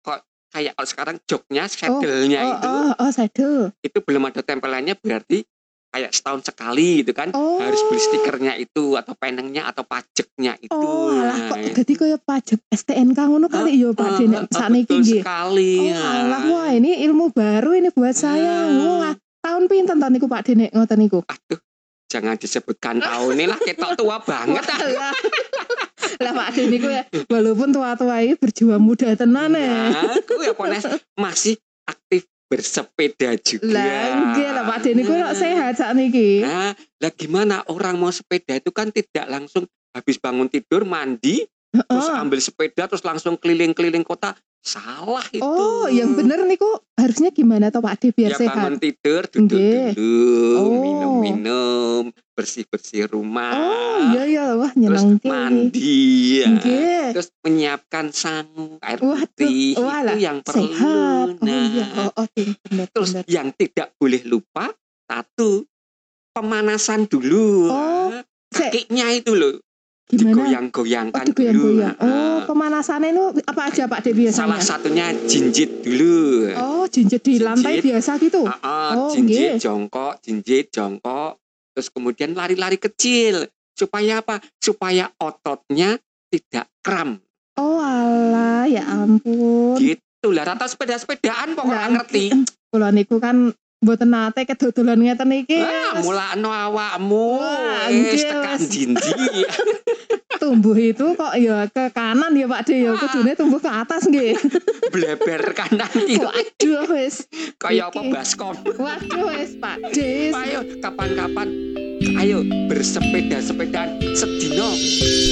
kok 0.03 0.19
kayak 0.51 0.75
kalau 0.75 0.87
sekarang 0.87 1.17
joknya 1.23 1.63
saddle-nya 1.67 2.39
Oh, 2.41 2.51
itu 2.51 2.67
oh, 2.67 2.91
oh, 2.99 3.11
saddle. 3.11 3.71
itu 3.79 3.97
belum 4.03 4.27
ada 4.27 4.41
tempelannya 4.43 4.95
berarti 4.99 5.43
kayak 5.87 6.11
setahun 6.11 6.41
sekali 6.43 7.01
gitu 7.01 7.11
kan 7.11 7.31
Oh. 7.31 7.57
harus 7.57 7.79
beli 7.83 7.97
stikernya 7.97 8.53
itu 8.55 8.93
atau 8.93 9.13
penengnya 9.13 9.65
atau 9.65 9.81
pajaknya 9.81 10.53
itu 10.57 10.69
Oh, 10.69 11.09
alah 11.09 11.37
kok 11.47 11.57
Nah, 11.57 11.71
dadi 11.73 11.93
kaya 11.93 12.17
pajak 12.17 12.59
STNK 12.67 13.19
ngono 13.19 13.47
kali 13.47 13.77
ya 13.77 13.89
Pak 13.91 14.09
De 14.15 14.25
nek 14.25 14.41
Ah, 14.45 14.59
sakniki 14.59 14.93
nggih. 14.95 15.21
sekali 15.21 15.73
Oh, 15.79 15.89
ya. 15.89 16.01
alah 16.21 16.43
wah 16.45 16.69
ini 16.69 17.01
ilmu 17.01 17.31
baru 17.31 17.71
ini 17.73 17.89
buat 17.89 18.13
saya. 18.13 18.67
Hmm. 18.67 19.01
Wah, 19.01 19.13
tahun 19.39 19.63
pinten 19.65 19.97
tahun 19.97 20.13
niku 20.13 20.27
Pak 20.27 20.41
De 20.43 20.53
nek 20.55 20.71
ngoten 20.71 20.97
niku? 20.97 21.19
aduh 21.23 21.59
jangan 22.07 22.35
disebutkan 22.35 22.95
tahun 22.97 23.33
ini 23.33 23.45
lah 23.45 23.59
ketok 23.59 23.91
tua 23.95 24.17
banget 24.23 24.63
ah. 24.63 24.77
Walah. 24.77 25.13
Lah 26.17 26.31
Pak 26.33 26.49
De 26.51 26.63
niku 26.67 26.87
ya 26.87 27.03
walaupun 27.27 27.69
tua-tua 27.69 28.21
ini 28.21 28.33
berjiwa 28.33 28.75
muda 28.77 29.11
tenan 29.13 29.51
ya. 29.51 29.91
Nah, 29.93 30.13
aku 30.15 30.39
ya 30.39 30.51
pones 30.51 30.83
masih 31.13 31.57
bersepeda 32.47 33.35
juga. 33.37 33.75
Lah 33.75 34.07
nggih 34.33 34.49
lah 34.51 34.63
Pak 34.65 34.77
De 34.81 34.89
niku 34.95 35.11
kok 35.11 35.35
sehat 35.35 35.73
sakniki. 35.75 36.41
Nah, 36.41 36.71
lah 36.73 37.11
gimana 37.11 37.61
orang 37.67 37.99
mau 37.99 38.09
sepeda 38.09 38.55
itu 38.55 38.71
kan 38.71 38.87
tidak 38.89 39.27
langsung 39.27 39.67
habis 39.91 40.15
bangun 40.15 40.47
tidur 40.47 40.83
mandi 40.83 41.43
terus 41.67 42.07
Heeh. 42.07 42.23
ambil 42.23 42.39
sepeda 42.39 42.87
terus 42.87 43.03
langsung 43.03 43.35
keliling-keliling 43.35 44.01
kota. 44.01 44.31
Salah 44.57 45.23
itu. 45.31 45.39
Oh, 45.39 45.87
yang 45.87 46.11
bener 46.11 46.43
niku 46.43 46.67
harusnya 46.95 47.31
gimana 47.31 47.71
toh 47.71 47.79
Pak 47.79 47.99
De 47.99 48.07
biar 48.11 48.35
ya 48.35 48.37
sehat? 48.37 48.55
bangun 48.55 48.75
tidur 48.79 49.23
duduk 49.27 49.59
dulu, 49.95 50.55
Oh. 50.57 50.71
minum-minum, 50.75 51.66
bersih-bersih 52.37 53.09
rumah. 53.09 53.49
Oh, 53.51 53.97
iya 54.07 54.21
iya 54.23 54.45
wah 54.53 54.69
Terus 54.69 54.77
nyenengke. 55.01 55.25
mandi 55.25 55.97
ya. 56.37 56.53
Nggih. 56.53 57.05
Terus 57.11 57.27
menyiapkan 57.41 58.05
sangu, 58.13 58.77
air 58.79 59.01
Waduh, 59.01 59.25
putih 59.25 59.73
walah, 59.75 60.13
itu 60.13 60.17
yang 60.21 60.37
perlu. 60.45 60.69
Sehat. 60.69 61.27
Oh 61.33 61.41
Nah, 61.41 61.65
iya, 61.65 61.85
oh, 61.97 62.11
oh 62.13 62.27
bener 62.29 62.85
Terus 62.87 63.09
bener. 63.11 63.23
yang 63.25 63.49
tidak 63.51 63.97
boleh 63.97 64.21
lupa 64.23 64.69
satu 65.03 65.65
pemanasan 66.29 67.09
dulu. 67.09 67.67
Oh, 67.67 68.13
Ah, 68.13 68.21
Sek, 68.47 68.71
kakinya 68.71 69.09
itu 69.11 69.33
loh 69.33 69.57
gimana? 70.07 70.31
digoyang-goyangkan 70.39 71.19
Oh, 71.19 71.27
digoyang-goyang. 71.27 71.97
dulu. 71.97 72.05
Oh, 72.05 72.07
Ah, 72.07 72.39
pemanasannya 72.45 73.09
itu 73.11 73.23
apa 73.43 73.61
aja 73.67 73.83
Pak 73.85 73.99
De 73.99 74.11
biasanya? 74.13 74.39
salah 74.39 74.61
satunya 74.61 75.05
jinjit 75.25 75.83
dulu. 75.83 76.47
Oh, 76.55 76.85
jinjit 76.85 77.19
di 77.19 77.41
lantai 77.41 77.81
Jinjit. 77.81 77.91
biasa 77.91 78.11
gitu. 78.21 78.41
Ah, 78.45 78.55
ah, 78.61 78.91
Oh, 78.95 79.11
jinjit 79.11 79.57
nggih. 79.57 79.59
jongkok, 79.59 80.21
jinjit 80.21 80.69
jongkok, 80.69 81.41
terus 81.77 81.93
kemudian 81.93 82.33
lari-lari 82.33 82.81
kecil 82.81 83.45
supaya 83.77 84.25
apa? 84.25 84.41
Supaya 84.57 85.13
ototnya 85.21 86.01
tidak 86.33 86.65
kram. 86.81 87.21
Oh, 87.53 87.77
alah, 87.77 88.65
ya 88.65 88.81
ampun. 88.89 89.77
Gitu 89.77 90.33
lah. 90.33 90.49
Rata 90.49 90.65
sepeda-sepedaan 90.65 91.53
pokoknya 91.53 92.01
ngerti. 92.01 92.33
Kula 92.73 92.89
niku 92.89 93.21
kan 93.21 93.53
mboten 93.77 94.09
nate 94.09 94.41
kedodolan 94.43 94.97
ngeten 94.97 95.29
iki. 95.31 95.61
Ah, 95.61 96.01
mulakno 96.01 96.49
awakmu 96.49 97.37
Wah, 97.37 97.85
wis 97.87 97.93
nggih, 97.93 98.23
tekan 98.25 98.59
jinji. 98.63 99.13
Tumbuh 100.41 100.77
itu 100.77 101.17
kok 101.17 101.33
ya 101.33 101.65
ke 101.65 101.89
kanan 101.89 102.29
ya 102.31 102.45
Pak 102.45 102.61
De 102.63 102.77
ya 102.77 102.93
Ah. 102.93 102.95
kudune 102.95 103.33
tumbuh 103.33 103.57
ke 103.57 103.69
atas 103.69 104.05
nggih. 104.05 104.37
Bleber 104.93 105.41
kanan 105.53 105.89
iki 105.97 106.17
Waduh 106.17 106.85
wis. 106.91 107.25
kaya 107.57 107.89
apa 107.89 108.01
baskom. 108.07 108.53
Waduh 108.65 109.29
wis 109.29 109.57
Pak 109.57 109.93
De. 109.93 110.29
Ayo 110.29 110.61
kapan-kapan 110.77 111.47
ayo 112.17 112.45
bersepeda-sepedaan 112.69 113.97
sedino 114.13 114.69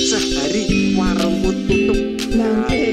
sehari 0.05 0.93
warungmu 0.93 1.49
tutup. 1.65 1.99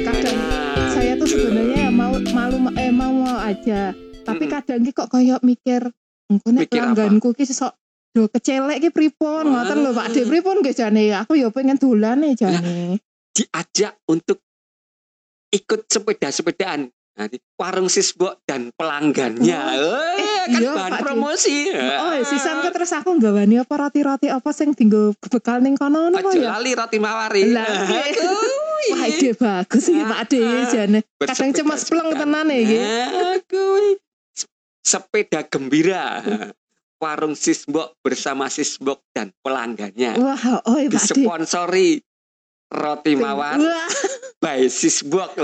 Kadang 0.03 0.39
Nah, 0.39 0.89
saya 0.93 1.13
tuh 1.15 1.27
gitu. 1.27 1.49
sebenarnya 1.49 1.89
mau 1.89 2.15
malu 2.31 2.57
eh 2.75 2.89
mau 2.89 3.15
aja. 3.41 3.91
Tapi 4.23 4.45
Mm-mm. 4.45 4.55
kadang 4.55 4.81
ki 4.81 4.93
kok 4.93 5.09
kayak 5.09 5.41
mikir 5.43 5.83
engko 6.27 6.49
nek 6.49 6.63
apa? 6.63 6.71
pelangganku 6.71 7.29
ki 7.33 7.45
sok 7.45 7.75
do 8.13 8.27
kecelek 8.27 8.79
ki 8.79 8.91
pripun 8.91 9.45
ngoten 9.47 9.79
lho 9.79 9.91
Pak 9.91 10.09
De 10.11 10.23
pripun 10.23 10.61
nggih 10.61 10.73
jane 10.73 11.11
aku 11.13 11.35
ya 11.35 11.49
pengen 11.49 11.77
dolan 11.77 12.21
nih 12.21 12.33
jane. 12.35 13.01
diajak 13.33 13.97
untuk 14.07 14.39
ikut 15.49 15.85
sepeda-sepedaan. 15.87 16.89
Nanti 17.13 17.37
warung 17.55 17.89
sisbok 17.89 18.41
dan 18.43 18.73
pelanggannya. 18.73 19.61
Eh, 20.17 20.45
kan 20.49 20.57
iya, 20.59 20.71
bahan 20.71 20.91
Pak 20.91 20.99
Di. 20.99 21.05
promosi. 21.05 21.57
Oh, 21.73 22.17
sisan 22.23 22.61
ke 22.61 22.73
terus 22.73 22.89
aku 22.91 23.13
nggawani 23.13 23.61
apa 23.61 23.75
roti-roti 23.79 24.29
apa 24.29 24.49
sing 24.51 24.73
tinggal 24.73 25.13
bekal 25.23 25.61
ning 25.61 25.77
kono 25.77 26.09
Aja 26.09 26.33
ya. 26.33 26.57
lali 26.57 26.73
roti 26.73 26.97
mawari. 26.97 27.49
Lah, 27.49 27.69
nggih. 27.85 28.01
Aduh, 28.17 28.61
Wah, 28.91 29.05
ide 29.07 29.31
bagus 29.33 29.85
iki 29.87 30.03
Pak 30.03 30.21
De 30.27 30.41
Ah, 30.41 30.65
jane. 30.67 30.99
Kadang 31.23 31.51
cemas 31.53 31.83
pleng 31.85 32.11
tenan 32.13 32.49
iki. 32.49 32.81
Aku 33.37 33.65
sepeda 34.83 35.47
gembira. 35.47 36.21
warung 37.03 37.35
Sisbok 37.35 37.99
bersama 37.99 38.47
Sisbok 38.47 39.03
dan 39.11 39.35
pelanggannya. 39.43 40.23
Wah, 40.23 40.63
oh. 40.63 40.79
Disponsori 40.87 41.99
roti 42.71 43.19
mawar 43.19 43.59
Wah, 43.59 43.91
by 44.39 44.71
Sisbok. 44.71 45.35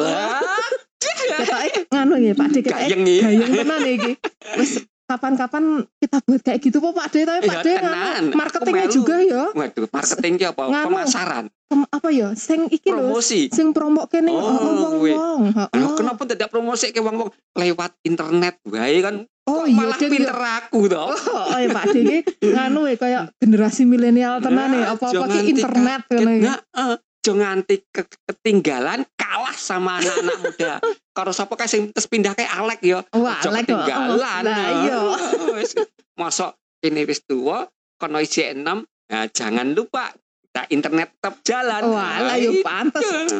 Ketoke 0.98 1.90
nganu 1.90 2.14
ya 2.22 2.32
Pak 2.38 2.48
ketoke 2.54 2.70
gayeng 2.70 3.02
ya. 3.06 3.26
gayeng 3.26 3.50
tenan 3.58 3.82
iki. 3.90 4.12
Wis 4.54 4.86
kapan-kapan 5.08 5.64
kita 5.96 6.20
buat 6.20 6.40
kayak 6.40 6.60
gitu 6.60 6.78
po 6.78 6.92
Pak 6.92 7.08
De 7.08 7.24
tapi 7.24 7.40
Pak 7.42 7.56
Iya, 7.56 7.64
De 7.64 7.74
Aku 7.80 8.36
marketingnya 8.36 8.86
juga 8.86 9.16
ya. 9.18 9.44
Waduh, 9.50 9.88
marketing 9.88 10.32
ki 10.36 10.44
apa? 10.46 10.62
Nganu. 10.68 10.86
Pemasaran, 10.86 11.44
Kem- 11.64 11.88
apa 11.88 12.08
ya 12.08 12.28
sing 12.34 12.68
iki 12.68 12.88
lho 12.88 13.08
promosi. 13.08 13.48
sing 13.48 13.72
promo 13.72 14.04
kene 14.04 14.30
Oh, 14.30 14.44
wong-wong. 14.84 15.40
Heeh. 15.50 15.88
kenapa 15.96 16.22
tidak 16.24 16.48
promosi 16.48 16.92
ke 16.92 17.00
wong-wong 17.00 17.28
lewat 17.54 17.96
internet 18.02 18.60
wae 18.62 19.00
kan? 19.00 19.24
Oh 19.44 19.64
iya 19.64 19.80
malah 19.80 19.96
pinter 19.96 20.28
ya. 20.34 20.60
aku 20.60 20.80
toh. 20.86 21.08
Oh, 21.08 21.16
oh 21.46 21.56
ya 21.56 21.68
Pak 21.70 21.84
De 21.88 22.00
iki 22.04 22.18
nganu 22.44 22.84
ya 22.84 22.96
kayak 22.96 23.22
generasi 23.38 23.82
milenial 23.82 24.38
tenan 24.38 24.68
ya 24.70 24.80
Nah, 24.82 24.92
apa-apa 24.92 25.24
ki 25.26 25.40
internet 25.50 26.00
dikaget, 26.04 26.20
ngono 26.20 26.94
Nah, 27.18 27.24
jangan 27.26 27.58
nganti 27.58 27.76
ke- 27.90 28.08
ketinggalan 28.24 29.02
kalah 29.12 29.52
sama 29.52 29.98
anak-anak 29.98 30.36
muda. 30.38 30.72
Kalau 31.16 31.32
sapa 31.34 31.58
kae 31.58 31.66
sing 31.66 31.90
terus 31.90 32.06
pindah 32.06 32.32
kayak 32.32 32.46
Alek 32.48 32.80
ya. 32.80 33.02
Wah, 33.12 33.42
Ojo 33.42 33.50
Alek 33.50 33.66
ketinggalan. 33.66 34.42
Lah 34.46 34.68
iya. 34.86 34.98
Wis, 35.58 35.74
Mosok 36.14 36.54
kene 36.78 37.02
wis 37.02 37.22
tuwa 37.22 37.66
kono 37.98 38.22
isi 38.22 38.46
6. 38.46 38.62
Nah, 38.62 39.26
jangan 39.28 39.74
lupa 39.74 40.14
kita 40.14 40.62
internet 40.70 41.08
tetap 41.18 41.34
jalan. 41.42 41.82
Wah, 41.90 42.22
lah 42.22 42.34
Nah, 42.34 42.36
yo 42.38 42.52
pantes. 42.62 43.34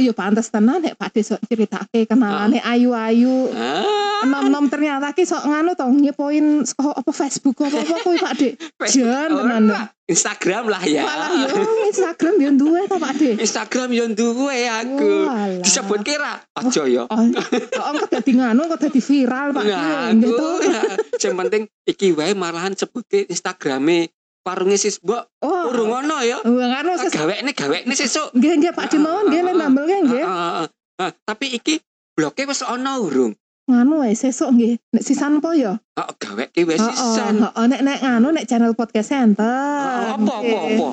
Yo 0.00 0.16
pantes 0.16 0.48
tenan 0.48 0.80
nek 0.80 0.96
Pak 0.96 1.12
De 1.12 1.20
sok 1.20 1.44
critakake 1.44 2.08
kenalane 2.08 2.64
ayu-ayu. 2.64 3.52
Ah, 3.52 4.24
Nom-nom 4.24 4.64
ternyata 4.72 5.12
ki 5.12 5.28
sok 5.28 5.44
nganu 5.44 5.76
to 5.76 5.84
nyepoin 5.84 6.64
saka 6.64 6.96
apa 6.96 7.12
Facebook 7.12 7.60
apa-apa 7.60 8.00
kuwi 8.00 8.16
Pak 8.16 8.34
De. 8.40 8.48
Jan 8.96 9.28
Oh, 9.36 9.44
tenan. 9.44 9.92
Instagram 10.08 10.72
lah 10.72 10.80
ya. 10.88 11.04
Walah 11.04 11.30
yo 11.44 11.56
Instagram 11.92 12.34
yo 12.40 12.50
duwe 12.56 12.88
to 12.88 12.96
Pak 12.96 13.12
De. 13.20 13.36
Instagram 13.36 13.92
yo 13.92 14.08
duwe 14.08 14.64
aku. 14.64 15.12
Disebut 15.60 16.00
kira 16.00 16.40
aja 16.40 16.82
ya. 16.88 17.04
Oh, 17.12 17.20
kok 17.68 17.86
engko 17.92 18.06
dadi 18.08 18.32
nganu 18.32 18.72
kok 18.72 18.80
dadi 18.88 19.00
viral 19.04 19.52
Pak. 19.52 19.64
Nah, 19.68 20.08
Nggih 20.08 20.32
aku, 20.32 20.40
to. 20.40 21.20
ya, 21.20 21.32
penting 21.36 21.62
iki 21.84 22.16
wae 22.16 22.32
malahan 22.32 22.72
sebutke 22.72 23.28
Instagrame 23.28 24.08
warungnya 24.42 24.74
sisbok 24.76 25.30
Oh. 25.40 25.70
urung 25.70 25.90
ono 25.94 26.18
ya. 26.20 26.38
Wah, 26.42 26.66
nganu 26.68 26.98
ses 26.98 27.14
Gawekne 27.14 27.50
gawekne 27.54 27.94
sesuk. 27.94 28.34
nggih 28.34 28.52
nggih 28.58 28.72
Pak 28.74 28.90
De 28.90 28.98
mawon 28.98 29.30
nggih 29.30 29.40
nek 29.42 29.54
nambel 29.54 29.84
nggih 29.86 30.00
nggih. 30.06 30.24
Ah, 30.24 30.34
ah, 30.34 30.52
ah. 30.62 30.66
Ah, 30.98 31.10
tapi 31.24 31.50
iki 31.50 31.78
bloke 32.12 32.42
wis 32.44 32.62
ono 32.62 32.92
urung. 33.00 33.32
Nganu 33.70 34.02
wae 34.02 34.12
sesuk 34.12 34.50
nggih. 34.50 34.74
Nek 34.92 35.02
sisan 35.02 35.38
po 35.38 35.54
ya. 35.54 35.78
Oh, 35.94 36.10
gaweke 36.18 36.62
wis 36.62 36.82
sisan. 36.82 37.38
heeh, 37.40 37.64
nek 37.70 37.80
nek 37.80 37.98
nganu 38.02 38.28
nek 38.30 38.46
channel 38.46 38.74
podcast 38.74 39.10
center. 39.10 39.46
Oh, 39.46 40.18
apa 40.18 40.32
apa 40.34 40.56
apa. 40.58 40.88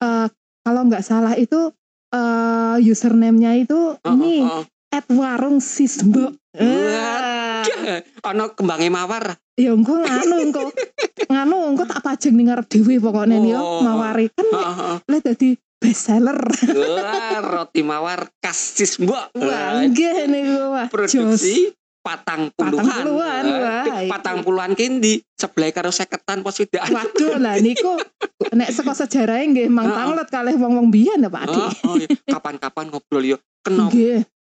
Eh, 0.00 0.26
kalau 0.60 0.80
nggak 0.84 1.00
salah 1.02 1.34
itu 1.36 1.72
eh 2.10 2.76
username-nya 2.82 3.54
itu 3.56 3.96
Oh, 3.96 4.12
ini 4.12 4.42
oh, 4.42 4.60
oh. 4.60 4.64
at 4.92 5.08
warung 5.08 5.58
sisbo. 5.58 6.36
Wah. 6.52 7.39
Ono 8.26 8.44
kembange 8.52 8.88
mawar. 8.88 9.36
Ya 9.56 9.72
engko 9.72 10.00
nganu 10.00 10.36
engko 10.40 10.64
nganu 11.28 11.56
engko 11.72 11.84
tak 11.84 12.00
pajeng 12.00 12.34
ning 12.34 12.48
ngarep 12.48 12.66
dhewe 12.66 12.96
pokoknya 12.96 13.36
nih 13.38 13.52
yo 13.54 13.60
Oh. 13.60 13.80
mawari 13.84 14.32
kan 14.32 14.46
lek 15.04 15.20
dadi 15.20 15.54
best 15.80 16.12
seller. 16.12 16.36
Wah, 16.76 17.40
roti 17.40 17.80
mawar 17.80 18.28
khas 18.40 18.76
sisbok. 18.76 19.32
Wah, 19.32 19.80
nggih 19.84 20.28
niku 20.28 20.60
wah. 20.72 20.86
produksi 20.88 21.72
patang 22.00 22.48
puluhan, 22.56 22.80
Patang 22.80 23.04
puluhan, 23.04 23.44
Eh, 23.44 23.60
wah, 23.60 23.84
patang 24.08 24.38
puluhan 24.40 24.72
kindi 24.72 25.20
sebelah 25.36 25.68
karo 25.68 25.92
seketan 25.92 26.40
pos 26.40 26.56
widak 26.56 26.88
Waduh 26.88 27.36
lah 27.36 27.60
niku 27.60 28.00
nek 28.56 28.72
saka 28.72 28.96
sejarahnya 28.96 29.44
nggih 29.52 29.68
mang 29.68 29.92
tanglet 29.92 30.28
kalih 30.32 30.56
wong-wong 30.56 30.88
biyen 30.88 31.20
ya 31.20 31.28
Pak 31.28 31.44
Adi. 31.44 31.60
Oh, 31.60 31.72
oh, 31.92 31.94
iya. 32.00 32.08
kapan-kapan 32.24 32.88
ngobrol 32.88 33.24
yo 33.24 33.36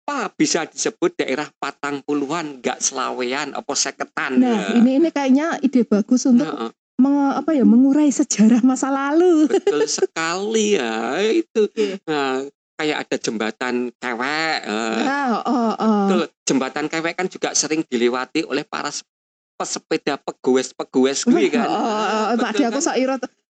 kenapa 0.09 0.33
bisa 0.35 0.65
disebut 0.65 1.13
daerah 1.15 1.45
patang 1.55 2.01
puluhan 2.01 2.57
gak 2.59 2.81
selawean 2.81 3.53
apa 3.53 3.73
seketan 3.77 4.41
Nah, 4.41 4.73
ya. 4.73 4.81
ini 4.81 4.97
ini 4.97 5.09
kayaknya 5.11 5.61
ide 5.61 5.85
bagus 5.85 6.25
untuk 6.25 6.49
Heeh, 6.49 6.73
menge- 6.97 7.37
apa 7.37 7.51
ya 7.53 7.61
mengurai 7.63 8.09
sejarah 8.09 8.65
masa 8.65 8.89
lalu. 8.89 9.45
betul 9.47 9.85
sekali 9.85 10.81
ya 10.81 11.13
itu 11.21 11.61
Oke. 11.63 12.01
nah, 12.03 12.41
kayak 12.75 13.05
ada 13.05 13.17
jembatan 13.21 13.75
kewek 13.93 14.59
Nah, 15.05 15.45
oh, 15.45 15.73
oh. 15.77 16.05
betul. 16.09 16.23
jembatan 16.43 16.89
kewek 16.89 17.13
kan 17.13 17.29
juga 17.29 17.53
sering 17.53 17.85
dilewati 17.85 18.49
oleh 18.49 18.65
para 18.65 18.89
se- 18.89 19.05
pesepeda 19.61 20.17
pegoes-pegoes 20.17 21.29
gue 21.29 21.53
kan 21.53 21.69
Oh, 21.69 21.77
oh, 21.77 22.25
oh, 22.33 22.37
De 22.49 22.65
aku 22.65 22.81
kan? 22.81 22.81
sok 22.81 22.97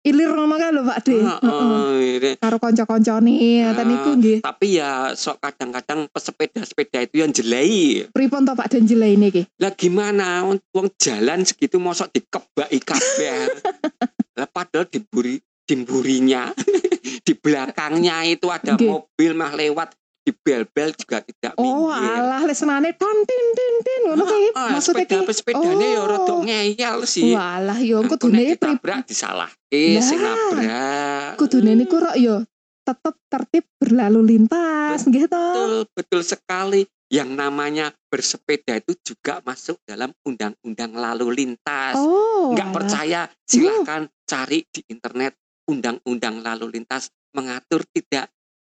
ilir 0.02 0.30
ngono 0.30 0.56
kan 0.56 0.72
lho 0.72 0.82
Pak 0.82 1.00
De. 1.02 1.16
Heeh. 1.18 2.36
Karo 2.38 2.56
kanca-kancane 2.56 3.32
ngoten 3.66 3.78
Ah. 3.78 3.86
niku 3.86 4.10
nggih. 4.16 4.38
tapi 4.40 4.68
ya 4.74 5.12
sok 5.14 5.38
kadang-kadang 5.40 6.08
pesepeda-sepeda 6.08 7.04
itu 7.04 7.20
yang 7.20 7.30
jelai 7.30 8.08
Pripun 8.10 8.44
to 8.44 8.54
Pak 8.54 8.70
Den 8.70 8.86
jelaine 8.86 9.28
iki? 9.28 9.44
lah 9.58 9.72
gimana 9.72 10.48
wong 10.72 10.88
jalan 10.96 11.44
segitu 11.44 11.78
mosok 11.78 12.10
dikebaki 12.10 12.80
kabeh 12.80 13.52
lah 14.40 14.48
padahal 14.48 14.88
diburi 14.88 15.36
dimburinya 15.64 16.50
di 17.28 17.34
belakangnya 17.34 18.24
itu 18.26 18.48
ada 18.48 18.74
Nggih. 18.74 18.90
mobil 18.90 19.32
mah 19.34 19.54
lewat 19.54 19.94
di 20.30 20.38
bel-bel 20.38 20.94
juga 20.94 21.26
tidak 21.26 21.58
Oh, 21.58 21.90
minggir 21.90 22.14
alah 22.14 22.46
les 22.46 22.54
senane 22.54 22.94
ton 22.94 23.18
tin 23.26 23.46
tin 23.50 23.74
tin 23.82 24.02
ngono. 24.06 24.24
Ah, 24.54 24.78
Maksudnya 24.78 25.10
ki. 25.10 25.18
sepeda 25.18 25.34
sepedanya 25.34 25.88
ya 25.90 26.00
Oh. 26.00 26.06
rada 26.06 26.34
ngeyel 26.46 26.98
sih 27.04 27.34
Walah 27.34 27.80
kudune 28.06 28.38
pri 28.38 28.54
ditabrak 28.54 29.00
disalah 29.04 29.50
eh 29.68 29.98
sing 29.98 30.22
Lah. 30.22 30.30
nabrak 30.30 31.32
kudune 31.36 31.74
niku 31.74 31.98
rok 31.98 32.14
yo 32.14 32.46
tetep 32.86 33.18
tertib 33.26 33.66
berlalu 33.76 34.22
lintas 34.28 35.02
nggih 35.04 35.26
to. 35.26 35.34
betul 35.34 35.74
betul 35.92 36.22
sekali 36.22 36.82
yang 37.10 37.34
namanya 37.34 37.90
bersepeda 38.06 38.78
itu 38.78 38.94
juga 39.04 39.42
masuk 39.42 39.82
dalam 39.84 40.14
undang-undang 40.22 40.94
lalu 40.94 41.34
lintas 41.36 41.98
Oh. 41.98 42.54
nggak 42.54 42.70
alah. 42.70 42.76
percaya 42.78 43.22
silahkan 43.44 44.06
cari 44.24 44.62
di 44.70 44.86
internet 44.86 45.34
undang-undang 45.66 46.42
lalu 46.42 46.78
lintas 46.78 47.10
mengatur 47.34 47.82
tidak 47.88 48.30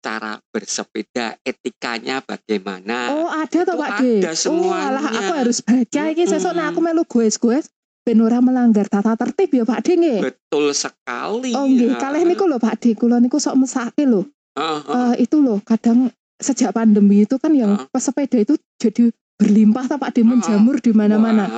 cara 0.02 0.42
bersepeda 0.50 1.38
etikanya 1.42 2.20
bagaimana 2.20 3.14
Oh, 3.14 3.30
ada 3.30 3.60
to 3.62 3.72
Itu 3.72 3.78
Pak 3.78 3.90
De. 4.02 4.14
ada 4.20 4.32
Oh, 4.50 4.74
alah 4.74 4.98
semuanya. 5.06 5.20
aku 5.22 5.34
harus 5.38 5.58
baca 5.62 6.02
sesuk 6.12 6.52
nek 6.52 6.58
Mm-mm. 6.58 6.70
aku 6.70 6.80
melu 6.82 7.04
goes-goes 7.06 7.66
ben 8.02 8.18
ora 8.18 8.42
melanggar 8.42 8.86
tata 8.86 9.14
tertib 9.14 9.50
ya 9.52 9.64
Pak 9.64 9.80
De 9.82 9.94
nggih. 9.96 10.20
betul 10.24 10.74
sekali 10.74 11.54
Oh 11.54 11.66
nggih, 11.66 11.94
ya. 11.94 12.02
kalih 12.02 12.26
niku 12.26 12.46
lho 12.46 12.58
Pak 12.58 12.76
De, 12.78 12.92
kula 12.92 13.18
niku 13.18 13.38
sok 13.38 13.56
mesake 13.56 14.04
lho. 14.04 14.26
Ah, 14.52 14.82
ah, 14.84 15.14
Eh, 15.14 15.24
itu 15.24 15.38
loh 15.38 15.62
kadang 15.62 16.10
sejak 16.36 16.74
pandemi 16.74 17.24
itu 17.24 17.38
kan 17.38 17.54
yang 17.54 17.78
Ah. 17.78 17.86
pesepeda 17.88 18.36
itu 18.36 18.58
jadi 18.76 19.14
berlimpah 19.42 19.86
tak 19.88 19.98
Pak 19.98 20.12
De 20.12 20.22
menjamur 20.22 20.78
di 20.78 20.94
mana-mana. 20.94 21.50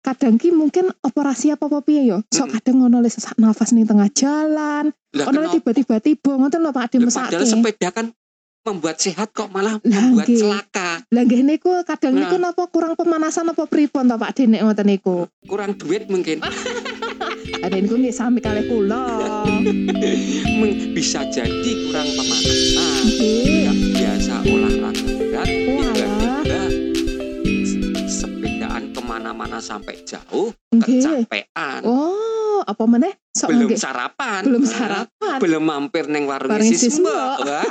Kadang 0.00 0.34
ki 0.34 0.48
mungkin 0.50 0.88
operasi 0.98 1.52
apa 1.52 1.68
apa 1.68 1.78
piye 1.80 2.06
yo. 2.06 2.24
Sok 2.26 2.40
Mm-mm. 2.42 2.54
kadang 2.56 2.76
ngono 2.80 2.96
le 2.98 3.06
sesak 3.06 3.36
nafas 3.36 3.70
ning 3.70 3.84
tengah 3.84 4.08
jalan. 4.08 4.88
Ono 5.12 5.38
tiba-tiba 5.50 6.00
tiba 6.00 6.32
ngoten 6.34 6.58
lho 6.58 6.70
Pak 6.70 6.86
De 6.88 6.96
mesake. 6.98 7.28
padahal 7.28 7.44
sepeda 7.44 7.88
kan 7.90 8.06
membuat 8.60 8.96
sehat 8.96 9.32
kok 9.32 9.48
malah 9.48 9.80
Lah, 9.80 9.96
membuat 10.02 10.28
celaka 10.28 11.00
Lah 11.06 11.22
nggih 11.22 11.40
niku 11.42 11.72
kadang 11.82 12.12
Nah. 12.12 12.20
niku 12.22 12.36
napa 12.36 12.68
kurang 12.68 12.92
pemanasan 12.94 13.48
apa 13.48 13.64
pripun 13.64 14.04
ta 14.04 14.16
Pak 14.16 14.32
De 14.34 14.44
nek 14.46 14.60
ngoten 14.62 14.86
niku. 14.86 15.24
kurang 15.44 15.72
duit 15.74 16.04
mungkin 16.06 16.40
Ada 17.64 17.76
niku 17.76 17.96
nggih 17.96 18.12
sami 18.12 18.38
kalih 18.38 18.64
kula. 18.64 19.04
Bisa 20.94 21.22
jadi 21.26 21.52
kurang 21.84 22.08
pemanasan. 22.08 23.04
Ke 29.08 29.16
mana-mana 29.16 29.56
sampai 29.56 30.04
jauh 30.04 30.52
Nggih. 30.68 31.24
kecapean 31.24 31.80
Oh, 31.80 32.60
apa 32.60 32.84
meneh? 32.84 33.16
Sok 33.32 33.48
belum 33.48 33.72
nggih. 33.72 33.80
sarapan 33.80 34.42
Belum 34.44 34.64
sarapan. 34.68 35.38
belum 35.40 35.62
mampir 35.64 36.04
neng 36.06 36.28
warung 36.28 36.52
sismo 36.60 37.08
Sismo. 37.08 37.16
wah 37.40 37.64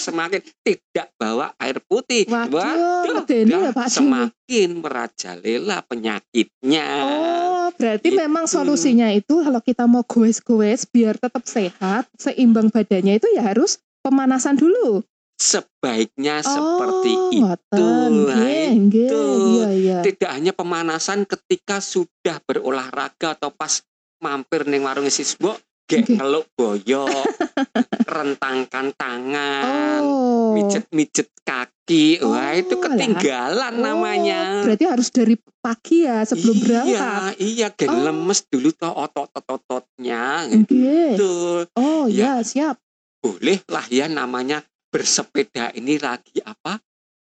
semakin 0.00 0.40
tidak 0.64 1.12
bawa 1.14 1.52
air 1.58 1.84
putih 1.84 2.24
Waduh, 2.24 3.20
medeni 3.20 3.52
ya, 3.52 3.68
Pak 3.70 3.92
semakin 3.92 4.80
merajalela 4.80 5.84
penyakitnya 5.84 6.88
Oh, 6.96 7.68
berarti 7.76 8.08
Gitu. 8.08 8.16
memang 8.16 8.48
solusinya 8.48 9.12
itu 9.12 9.44
kalau 9.44 9.60
kita 9.60 9.84
mau 9.84 10.00
goes-goes 10.02 10.88
biar 10.88 11.14
tetap 11.14 11.44
sehat, 11.44 12.08
seimbang 12.16 12.72
badannya 12.72 13.20
itu 13.20 13.28
ya 13.30 13.44
harus 13.44 13.76
pemanasan 14.00 14.56
dulu. 14.56 15.04
Sebaiknya 15.40 16.44
seperti 16.44 17.12
oh, 17.16 17.32
itu 17.32 17.40
ngoten. 17.40 18.12
Nah, 18.28 18.44
itu. 18.76 19.22
iya 19.56 19.68
iya. 19.72 19.98
tidak 20.04 20.30
hanya 20.36 20.52
pemanasan 20.52 21.24
ketika 21.24 21.80
sudah 21.80 22.44
berolahraga 22.44 23.40
atau 23.40 23.48
pas 23.48 23.80
mampir 24.20 24.68
neng 24.68 24.84
warung 24.84 25.08
sisbo 25.08 25.56
gek 25.88 26.06
Nggih. 26.06 26.16
ngeluk 26.22 26.46
boyok, 26.54 27.24
rentangkan 28.14 28.94
tangan, 28.94 30.02
Oh. 30.06 30.54
mijet-mijet 30.54 31.34
kaki. 31.42 32.22
Wah, 32.22 32.54
itu 32.54 32.78
Oh, 32.78 32.82
ketinggalan 32.86 33.74
Oh, 33.74 33.82
namanya. 33.82 34.62
Berarti 34.62 34.86
harus 34.86 35.10
dari 35.10 35.34
pagi 35.58 36.06
ya 36.06 36.22
sebelum 36.22 36.54
iya, 36.54 36.62
berangkat. 36.62 37.32
Iya, 37.42 37.66
gen 37.74 37.90
Oh. 37.90 38.02
lemes 38.06 38.46
dulu 38.46 38.70
toh 38.70 38.94
otot-ototnya 38.94 40.46
gitu. 40.46 41.66
Oh 41.74 42.06
Ya. 42.06 42.38
ya, 42.38 42.46
siap. 42.46 42.78
Boleh 43.18 43.58
lah 43.66 43.82
ya 43.90 44.06
namanya 44.06 44.62
bersepeda 44.90 45.70
ini 45.78 45.96
lagi 45.96 46.42
apa? 46.42 46.76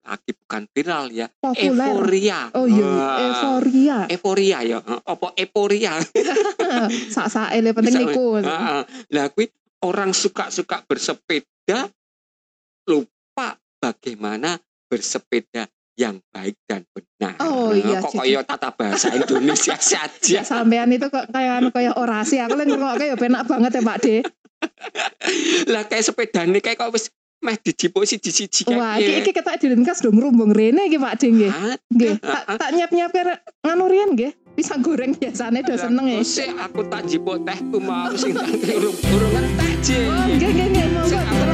Lagi 0.06 0.30
bukan 0.38 0.62
viral 0.70 1.10
ya. 1.10 1.26
Populer. 1.42 1.90
Euforia. 1.90 2.40
Oh 2.54 2.68
iya, 2.70 2.86
Wah. 2.86 3.18
euforia. 3.18 3.98
Euforia 4.06 4.58
ya. 4.62 4.78
Apa 5.02 5.34
euforia? 5.34 5.98
Sak-sak 7.16 7.50
ele 7.58 7.74
penting 7.74 8.06
niku. 8.06 8.38
Heeh. 8.38 8.80
Lah 8.86 9.26
kuwi 9.34 9.50
orang 9.82 10.14
suka-suka 10.14 10.86
bersepeda 10.86 11.90
lupa 12.86 13.58
bagaimana 13.82 14.62
bersepeda 14.86 15.66
yang 15.96 16.20
baik 16.30 16.54
dan 16.68 16.84
benar. 16.92 17.40
Oh, 17.40 17.72
iya, 17.72 18.04
Kok 18.04 18.20
kaya 18.20 18.44
tata 18.44 18.70
bahasa 18.70 19.10
Indonesia 19.10 19.74
saja. 19.90 20.38
Ya 20.38 20.44
sampean 20.44 20.92
itu 20.92 21.08
kok 21.08 21.32
kayak 21.32 21.64
anu 21.64 21.72
kayak 21.72 21.96
orasi. 21.98 22.38
Aku 22.38 22.54
lagi 22.54 22.76
ngrungokke 22.76 23.10
ya 23.10 23.16
penak 23.18 23.48
banget 23.48 23.80
ya 23.80 23.82
Pak 23.82 23.98
De. 24.04 24.16
lah 25.72 25.84
kayak 25.84 26.04
sepeda 26.04 26.46
nih 26.48 26.60
kayak 26.64 26.78
kok 26.80 26.92
wis 26.94 27.10
meh 27.44 27.56
dijipuk 27.60 28.02
siji-siji 28.08 28.64
kayak 28.64 28.78
Wah, 28.80 28.96
iki 28.96 29.12
iki 29.22 29.30
ketak 29.36 29.60
diringkas 29.60 30.00
dong 30.00 30.16
rumbung 30.16 30.50
rene 30.50 30.88
iki 30.88 30.96
Pak 30.96 31.14
De 31.20 31.26
nggih. 31.30 31.52
Nggih, 31.92 32.14
tak 32.18 32.42
tak 32.56 32.70
nyap-nyap 32.72 33.12
nganu 33.62 33.84
riyen 33.86 34.10
nggih. 34.16 34.32
Pisang 34.56 34.80
goreng 34.80 35.12
biasane 35.12 35.60
do 35.60 35.76
seneng 35.76 36.08
ya. 36.08 36.20
Sik 36.24 36.48
aku 36.56 36.88
tak 36.88 37.04
jipuk 37.04 37.44
tehku 37.44 37.76
mau 37.76 38.08
sing 38.16 38.32
tak 38.32 38.48
urung 38.80 38.96
urung 39.12 39.34
entek, 39.36 39.72
Jeng. 39.84 40.08
Oh, 40.08 40.26
nggih 40.32 40.50
nggih 40.50 40.66
nggih, 40.72 40.86
monggo 40.96 41.45